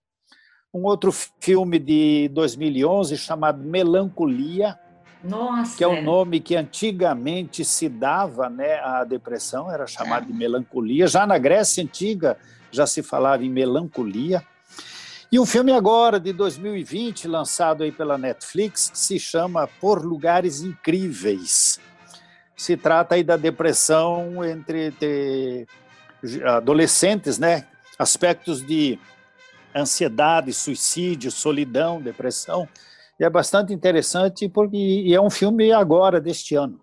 Um 0.72 0.84
outro 0.84 1.12
filme 1.12 1.80
de 1.80 2.30
2011 2.32 3.18
chamado 3.18 3.64
Melancolia, 3.64 4.78
nossa. 5.24 5.76
Que 5.76 5.84
é 5.84 5.88
o 5.88 5.94
um 5.94 6.04
nome 6.04 6.40
que 6.40 6.56
antigamente 6.56 7.66
se 7.66 7.90
dava 7.90 8.48
né, 8.50 8.76
à 8.82 9.04
depressão, 9.04 9.70
era 9.70 9.88
chamado 9.88 10.26
é. 10.26 10.28
de 10.28 10.34
melancolia. 10.34 11.08
Já 11.08 11.26
na 11.26 11.40
Grécia 11.40 11.84
Antiga 11.84 12.38
já 12.70 12.86
se 12.86 13.02
falava 13.02 13.44
em 13.44 13.50
melancolia. 13.50 14.44
E 15.32 15.40
um 15.40 15.46
filme 15.46 15.72
agora, 15.72 16.20
de 16.20 16.32
2020, 16.34 17.28
lançado 17.28 17.84
aí 17.84 17.92
pela 17.92 18.16
Netflix, 18.16 18.92
que 18.92 19.00
se 19.00 19.20
chama 19.20 19.68
Por 19.68 20.06
Lugares 20.06 20.62
Incríveis. 20.62 21.80
Se 22.58 22.76
trata 22.76 23.16
aí 23.16 23.24
da 23.24 23.38
depressão 23.38 24.44
entre, 24.44 24.88
entre 24.88 25.68
adolescentes, 26.44 27.40
né? 27.40 27.68
Aspectos 27.98 28.66
de 28.66 29.00
ansiedade, 29.76 30.52
suicídio, 30.52 31.32
solidão, 31.32 32.02
depressão 32.02 32.68
e 33.20 33.24
é 33.24 33.30
bastante 33.30 33.74
interessante 33.74 34.48
porque 34.48 35.06
é 35.12 35.20
um 35.20 35.30
filme 35.30 35.72
agora 35.72 36.22
deste 36.22 36.56
ano. 36.56 36.80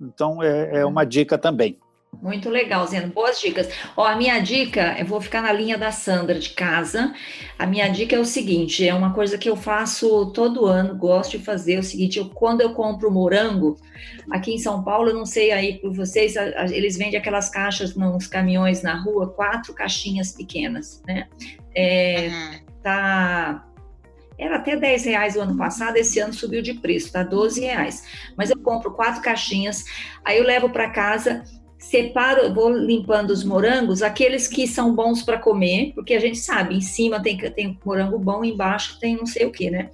Então 0.00 0.42
é, 0.42 0.78
é 0.78 0.84
uma 0.84 1.02
uhum. 1.02 1.08
dica 1.08 1.38
também. 1.38 1.78
Muito 2.22 2.48
legal, 2.48 2.86
Zeno. 2.86 3.12
Boas 3.12 3.40
dicas. 3.40 3.68
Ó, 3.96 4.04
a 4.04 4.16
minha 4.16 4.38
dica, 4.38 4.96
eu 4.98 5.06
vou 5.06 5.20
ficar 5.20 5.42
na 5.42 5.52
linha 5.52 5.76
da 5.76 5.90
Sandra 5.92 6.38
de 6.38 6.50
casa. 6.50 7.14
A 7.58 7.66
minha 7.66 7.88
dica 7.88 8.16
é 8.16 8.18
o 8.18 8.24
seguinte: 8.24 8.86
é 8.86 8.94
uma 8.94 9.12
coisa 9.12 9.38
que 9.38 9.48
eu 9.48 9.56
faço 9.56 10.26
todo 10.32 10.66
ano, 10.66 10.96
gosto 10.96 11.38
de 11.38 11.44
fazer. 11.44 11.74
É 11.74 11.78
o 11.78 11.82
seguinte: 11.82 12.18
eu, 12.18 12.28
quando 12.28 12.60
eu 12.60 12.74
compro 12.74 13.10
morango, 13.10 13.76
aqui 14.30 14.52
em 14.52 14.58
São 14.58 14.82
Paulo, 14.82 15.10
eu 15.10 15.14
não 15.14 15.26
sei 15.26 15.52
aí 15.52 15.78
por 15.78 15.92
vocês, 15.92 16.34
eles 16.70 16.96
vendem 16.96 17.18
aquelas 17.18 17.48
caixas 17.48 17.94
nos 17.94 18.26
caminhões 18.26 18.82
na 18.82 19.00
rua, 19.02 19.32
quatro 19.32 19.74
caixinhas 19.74 20.32
pequenas, 20.32 21.02
né? 21.06 21.28
É, 21.74 22.28
uhum. 22.28 22.66
Tá 22.82 23.66
era 24.38 24.56
até 24.56 24.76
10 24.76 25.04
reais 25.06 25.36
o 25.36 25.40
ano 25.40 25.56
passado, 25.56 25.96
esse 25.96 26.20
ano 26.20 26.32
subiu 26.32 26.60
de 26.60 26.74
preço, 26.74 27.12
tá 27.12 27.22
12 27.22 27.60
reais. 27.60 28.04
Mas 28.36 28.50
eu 28.50 28.58
compro 28.58 28.92
quatro 28.92 29.22
caixinhas, 29.22 29.84
aí 30.24 30.38
eu 30.38 30.44
levo 30.44 30.68
para 30.68 30.90
casa, 30.90 31.42
separo, 31.78 32.52
vou 32.52 32.70
limpando 32.70 33.30
os 33.30 33.44
morangos, 33.44 34.02
aqueles 34.02 34.48
que 34.48 34.66
são 34.66 34.94
bons 34.94 35.22
para 35.22 35.38
comer, 35.38 35.92
porque 35.94 36.14
a 36.14 36.20
gente 36.20 36.38
sabe, 36.38 36.74
em 36.74 36.80
cima 36.80 37.22
tem, 37.22 37.36
tem 37.36 37.78
morango 37.84 38.18
bom, 38.18 38.44
embaixo 38.44 38.98
tem 38.98 39.16
não 39.16 39.26
sei 39.26 39.46
o 39.46 39.52
que, 39.52 39.70
né? 39.70 39.90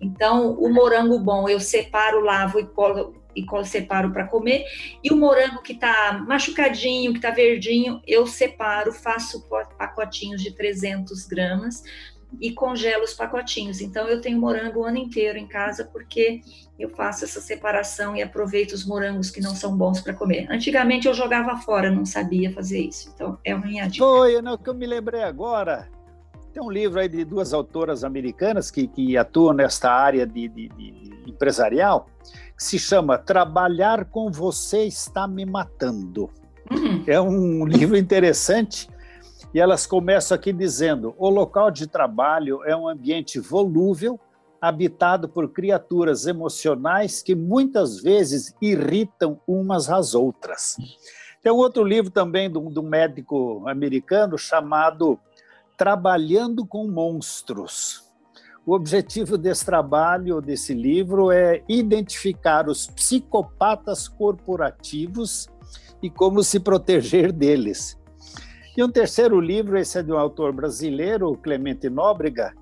Então, 0.00 0.52
o 0.54 0.72
morango 0.72 1.18
bom 1.18 1.48
eu 1.48 1.58
separo, 1.58 2.20
lavo 2.20 2.60
e 2.60 2.66
colo, 2.66 3.14
e 3.34 3.44
separo 3.64 4.12
para 4.12 4.26
comer, 4.26 4.64
e 5.02 5.10
o 5.10 5.16
morango 5.16 5.62
que 5.62 5.72
está 5.72 6.24
machucadinho, 6.26 7.12
que 7.12 7.18
está 7.18 7.30
verdinho, 7.30 8.00
eu 8.06 8.26
separo, 8.26 8.92
faço 8.92 9.48
pacotinhos 9.78 10.42
de 10.42 10.52
300 10.52 11.26
gramas, 11.26 11.82
e 12.40 12.52
congelo 12.52 13.04
os 13.04 13.14
pacotinhos. 13.14 13.80
Então 13.80 14.08
eu 14.08 14.20
tenho 14.20 14.40
morango 14.40 14.80
o 14.80 14.84
ano 14.84 14.98
inteiro 14.98 15.38
em 15.38 15.46
casa 15.46 15.84
porque 15.84 16.40
eu 16.78 16.88
faço 16.88 17.24
essa 17.24 17.40
separação 17.40 18.16
e 18.16 18.22
aproveito 18.22 18.72
os 18.72 18.84
morangos 18.84 19.30
que 19.30 19.40
não 19.40 19.54
são 19.54 19.76
bons 19.76 20.00
para 20.00 20.12
comer. 20.12 20.46
Antigamente 20.50 21.06
eu 21.06 21.14
jogava 21.14 21.56
fora, 21.58 21.90
não 21.90 22.04
sabia 22.04 22.52
fazer 22.52 22.80
isso. 22.80 23.12
Então 23.14 23.38
é 23.44 23.52
a 23.52 23.58
minha 23.58 23.86
dica. 23.86 24.04
Foi, 24.04 24.42
não, 24.42 24.58
que 24.58 24.68
eu 24.68 24.74
me 24.74 24.86
lembrei 24.86 25.22
agora. 25.22 25.88
Tem 26.52 26.62
um 26.62 26.70
livro 26.70 27.00
aí 27.00 27.08
de 27.08 27.24
duas 27.24 27.52
autoras 27.52 28.04
americanas 28.04 28.70
que, 28.70 28.86
que 28.86 29.16
atuam 29.16 29.52
nesta 29.52 29.90
área 29.90 30.26
de, 30.26 30.48
de, 30.48 30.68
de 30.68 31.24
empresarial, 31.26 32.06
que 32.56 32.62
se 32.62 32.78
chama 32.78 33.18
Trabalhar 33.18 34.04
com 34.04 34.30
Você 34.30 34.84
Está 34.84 35.26
Me 35.26 35.44
Matando. 35.44 36.30
Uhum. 36.70 37.04
É 37.06 37.20
um 37.20 37.66
livro 37.66 37.94
interessante 37.96 38.88
E 39.52 39.60
elas 39.60 39.86
começam 39.86 40.34
aqui 40.34 40.52
dizendo: 40.52 41.14
o 41.18 41.28
local 41.28 41.70
de 41.70 41.86
trabalho 41.86 42.64
é 42.64 42.74
um 42.74 42.88
ambiente 42.88 43.38
volúvel, 43.38 44.18
habitado 44.66 45.28
por 45.28 45.50
criaturas 45.50 46.26
emocionais 46.26 47.22
que 47.22 47.34
muitas 47.34 48.00
vezes 48.00 48.54
irritam 48.62 49.38
umas 49.46 49.90
às 49.90 50.14
outras. 50.14 50.76
Tem 51.42 51.52
um 51.52 51.56
outro 51.56 51.84
livro 51.84 52.10
também 52.10 52.50
de 52.50 52.58
um 52.58 52.82
médico 52.82 53.62
americano 53.68 54.38
chamado 54.38 55.18
Trabalhando 55.76 56.64
com 56.64 56.88
Monstros. 56.88 58.10
O 58.64 58.72
objetivo 58.72 59.36
desse 59.36 59.66
trabalho, 59.66 60.40
desse 60.40 60.72
livro, 60.72 61.30
é 61.30 61.62
identificar 61.68 62.66
os 62.66 62.86
psicopatas 62.86 64.08
corporativos 64.08 65.46
e 66.02 66.08
como 66.08 66.42
se 66.42 66.58
proteger 66.58 67.30
deles. 67.30 68.00
E 68.74 68.82
um 68.82 68.90
terceiro 68.90 69.38
livro, 69.38 69.76
esse 69.76 69.98
é 69.98 70.02
de 70.02 70.10
um 70.10 70.16
autor 70.16 70.52
brasileiro, 70.54 71.36
Clemente 71.36 71.90
Nóbrega. 71.90 72.54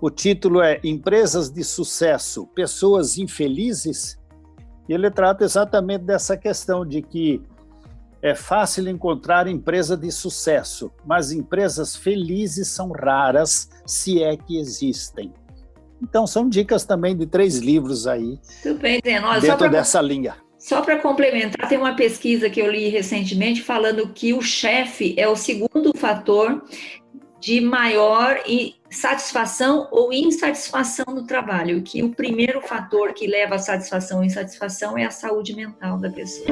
O 0.00 0.10
título 0.10 0.60
é 0.60 0.78
Empresas 0.84 1.50
de 1.50 1.64
Sucesso, 1.64 2.46
Pessoas 2.54 3.16
Infelizes. 3.16 4.18
E 4.88 4.92
ele 4.92 5.10
trata 5.10 5.44
exatamente 5.44 6.04
dessa 6.04 6.36
questão 6.36 6.84
de 6.84 7.00
que 7.00 7.42
é 8.22 8.34
fácil 8.34 8.88
encontrar 8.88 9.46
empresa 9.46 9.96
de 9.96 10.10
sucesso, 10.10 10.90
mas 11.04 11.32
empresas 11.32 11.96
felizes 11.96 12.68
são 12.68 12.90
raras, 12.90 13.70
se 13.86 14.22
é 14.22 14.36
que 14.36 14.58
existem. 14.58 15.32
Então, 16.02 16.26
são 16.26 16.48
dicas 16.48 16.84
também 16.84 17.16
de 17.16 17.26
três 17.26 17.58
livros 17.58 18.06
aí. 18.06 18.38
Tudo 18.62 18.80
bem, 18.80 19.00
Zé. 19.02 19.20
dentro 19.40 19.56
pra, 19.56 19.68
dessa 19.68 20.00
linha. 20.00 20.36
Só 20.58 20.82
para 20.82 20.98
complementar, 20.98 21.68
tem 21.68 21.78
uma 21.78 21.94
pesquisa 21.94 22.50
que 22.50 22.60
eu 22.60 22.70
li 22.70 22.88
recentemente 22.88 23.62
falando 23.62 24.08
que 24.08 24.34
o 24.34 24.42
chefe 24.42 25.14
é 25.16 25.28
o 25.28 25.36
segundo 25.36 25.96
fator 25.96 26.62
de 27.46 27.60
maior 27.60 28.40
satisfação 28.90 29.86
ou 29.92 30.12
insatisfação 30.12 31.04
no 31.14 31.24
trabalho, 31.24 31.80
que 31.80 32.02
o 32.02 32.10
primeiro 32.10 32.60
fator 32.60 33.14
que 33.14 33.24
leva 33.24 33.54
à 33.54 33.58
satisfação 33.58 34.18
ou 34.18 34.24
insatisfação 34.24 34.98
é 34.98 35.04
a 35.04 35.12
saúde 35.12 35.54
mental 35.54 35.96
da 35.96 36.10
pessoa. 36.10 36.48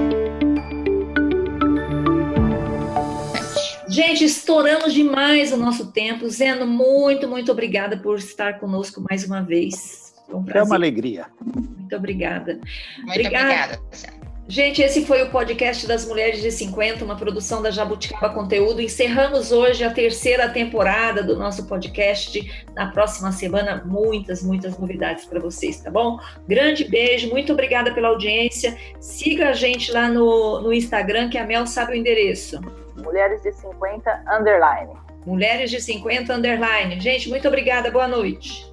Gente, 3.88 4.24
estouramos 4.24 4.94
demais 4.94 5.52
o 5.52 5.56
nosso 5.56 5.90
tempo. 5.90 6.28
Zeno, 6.28 6.64
muito, 6.64 7.26
muito 7.26 7.50
obrigada 7.50 7.96
por 7.96 8.16
estar 8.16 8.60
conosco 8.60 9.04
mais 9.10 9.24
uma 9.24 9.42
vez. 9.42 10.14
Um 10.28 10.44
é 10.48 10.62
uma 10.62 10.76
alegria. 10.76 11.26
Muito 11.44 11.96
obrigada. 11.96 12.60
Muito 12.98 13.10
obrigada. 13.10 13.80
obrigada. 13.82 14.23
Gente, 14.46 14.82
esse 14.82 15.06
foi 15.06 15.22
o 15.22 15.30
podcast 15.30 15.86
das 15.86 16.04
Mulheres 16.06 16.42
de 16.42 16.50
50, 16.50 17.02
uma 17.02 17.16
produção 17.16 17.62
da 17.62 17.70
Jabuticaba 17.70 18.28
Conteúdo. 18.28 18.82
Encerramos 18.82 19.50
hoje 19.50 19.82
a 19.82 19.90
terceira 19.90 20.50
temporada 20.50 21.22
do 21.22 21.34
nosso 21.34 21.66
podcast. 21.66 22.66
Na 22.74 22.88
próxima 22.88 23.32
semana, 23.32 23.82
muitas, 23.86 24.42
muitas 24.42 24.76
novidades 24.78 25.24
para 25.24 25.40
vocês, 25.40 25.80
tá 25.80 25.90
bom? 25.90 26.18
Grande 26.46 26.84
beijo, 26.84 27.30
muito 27.30 27.54
obrigada 27.54 27.94
pela 27.94 28.08
audiência. 28.08 28.76
Siga 29.00 29.48
a 29.48 29.52
gente 29.54 29.90
lá 29.90 30.10
no, 30.10 30.60
no 30.60 30.74
Instagram, 30.74 31.30
que 31.30 31.38
a 31.38 31.46
Mel 31.46 31.66
sabe 31.66 31.92
o 31.92 31.94
endereço. 31.94 32.60
Mulheres 33.02 33.40
de 33.42 33.50
50 33.50 34.24
underline. 34.30 34.92
Mulheres 35.24 35.70
de 35.70 35.80
50 35.80 36.34
underline. 36.34 37.00
Gente, 37.00 37.30
muito 37.30 37.48
obrigada. 37.48 37.90
Boa 37.90 38.06
noite. 38.06 38.70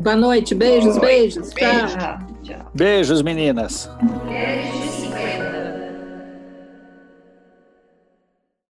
Boa 0.00 0.16
noite. 0.16 0.54
Beijos, 0.54 0.96
Boa 0.96 1.08
noite. 1.08 1.38
beijos. 1.38 1.52
Beijo. 1.52 2.37
Beijos, 2.74 3.22
meninas. 3.22 3.90
Beijos, 4.26 5.47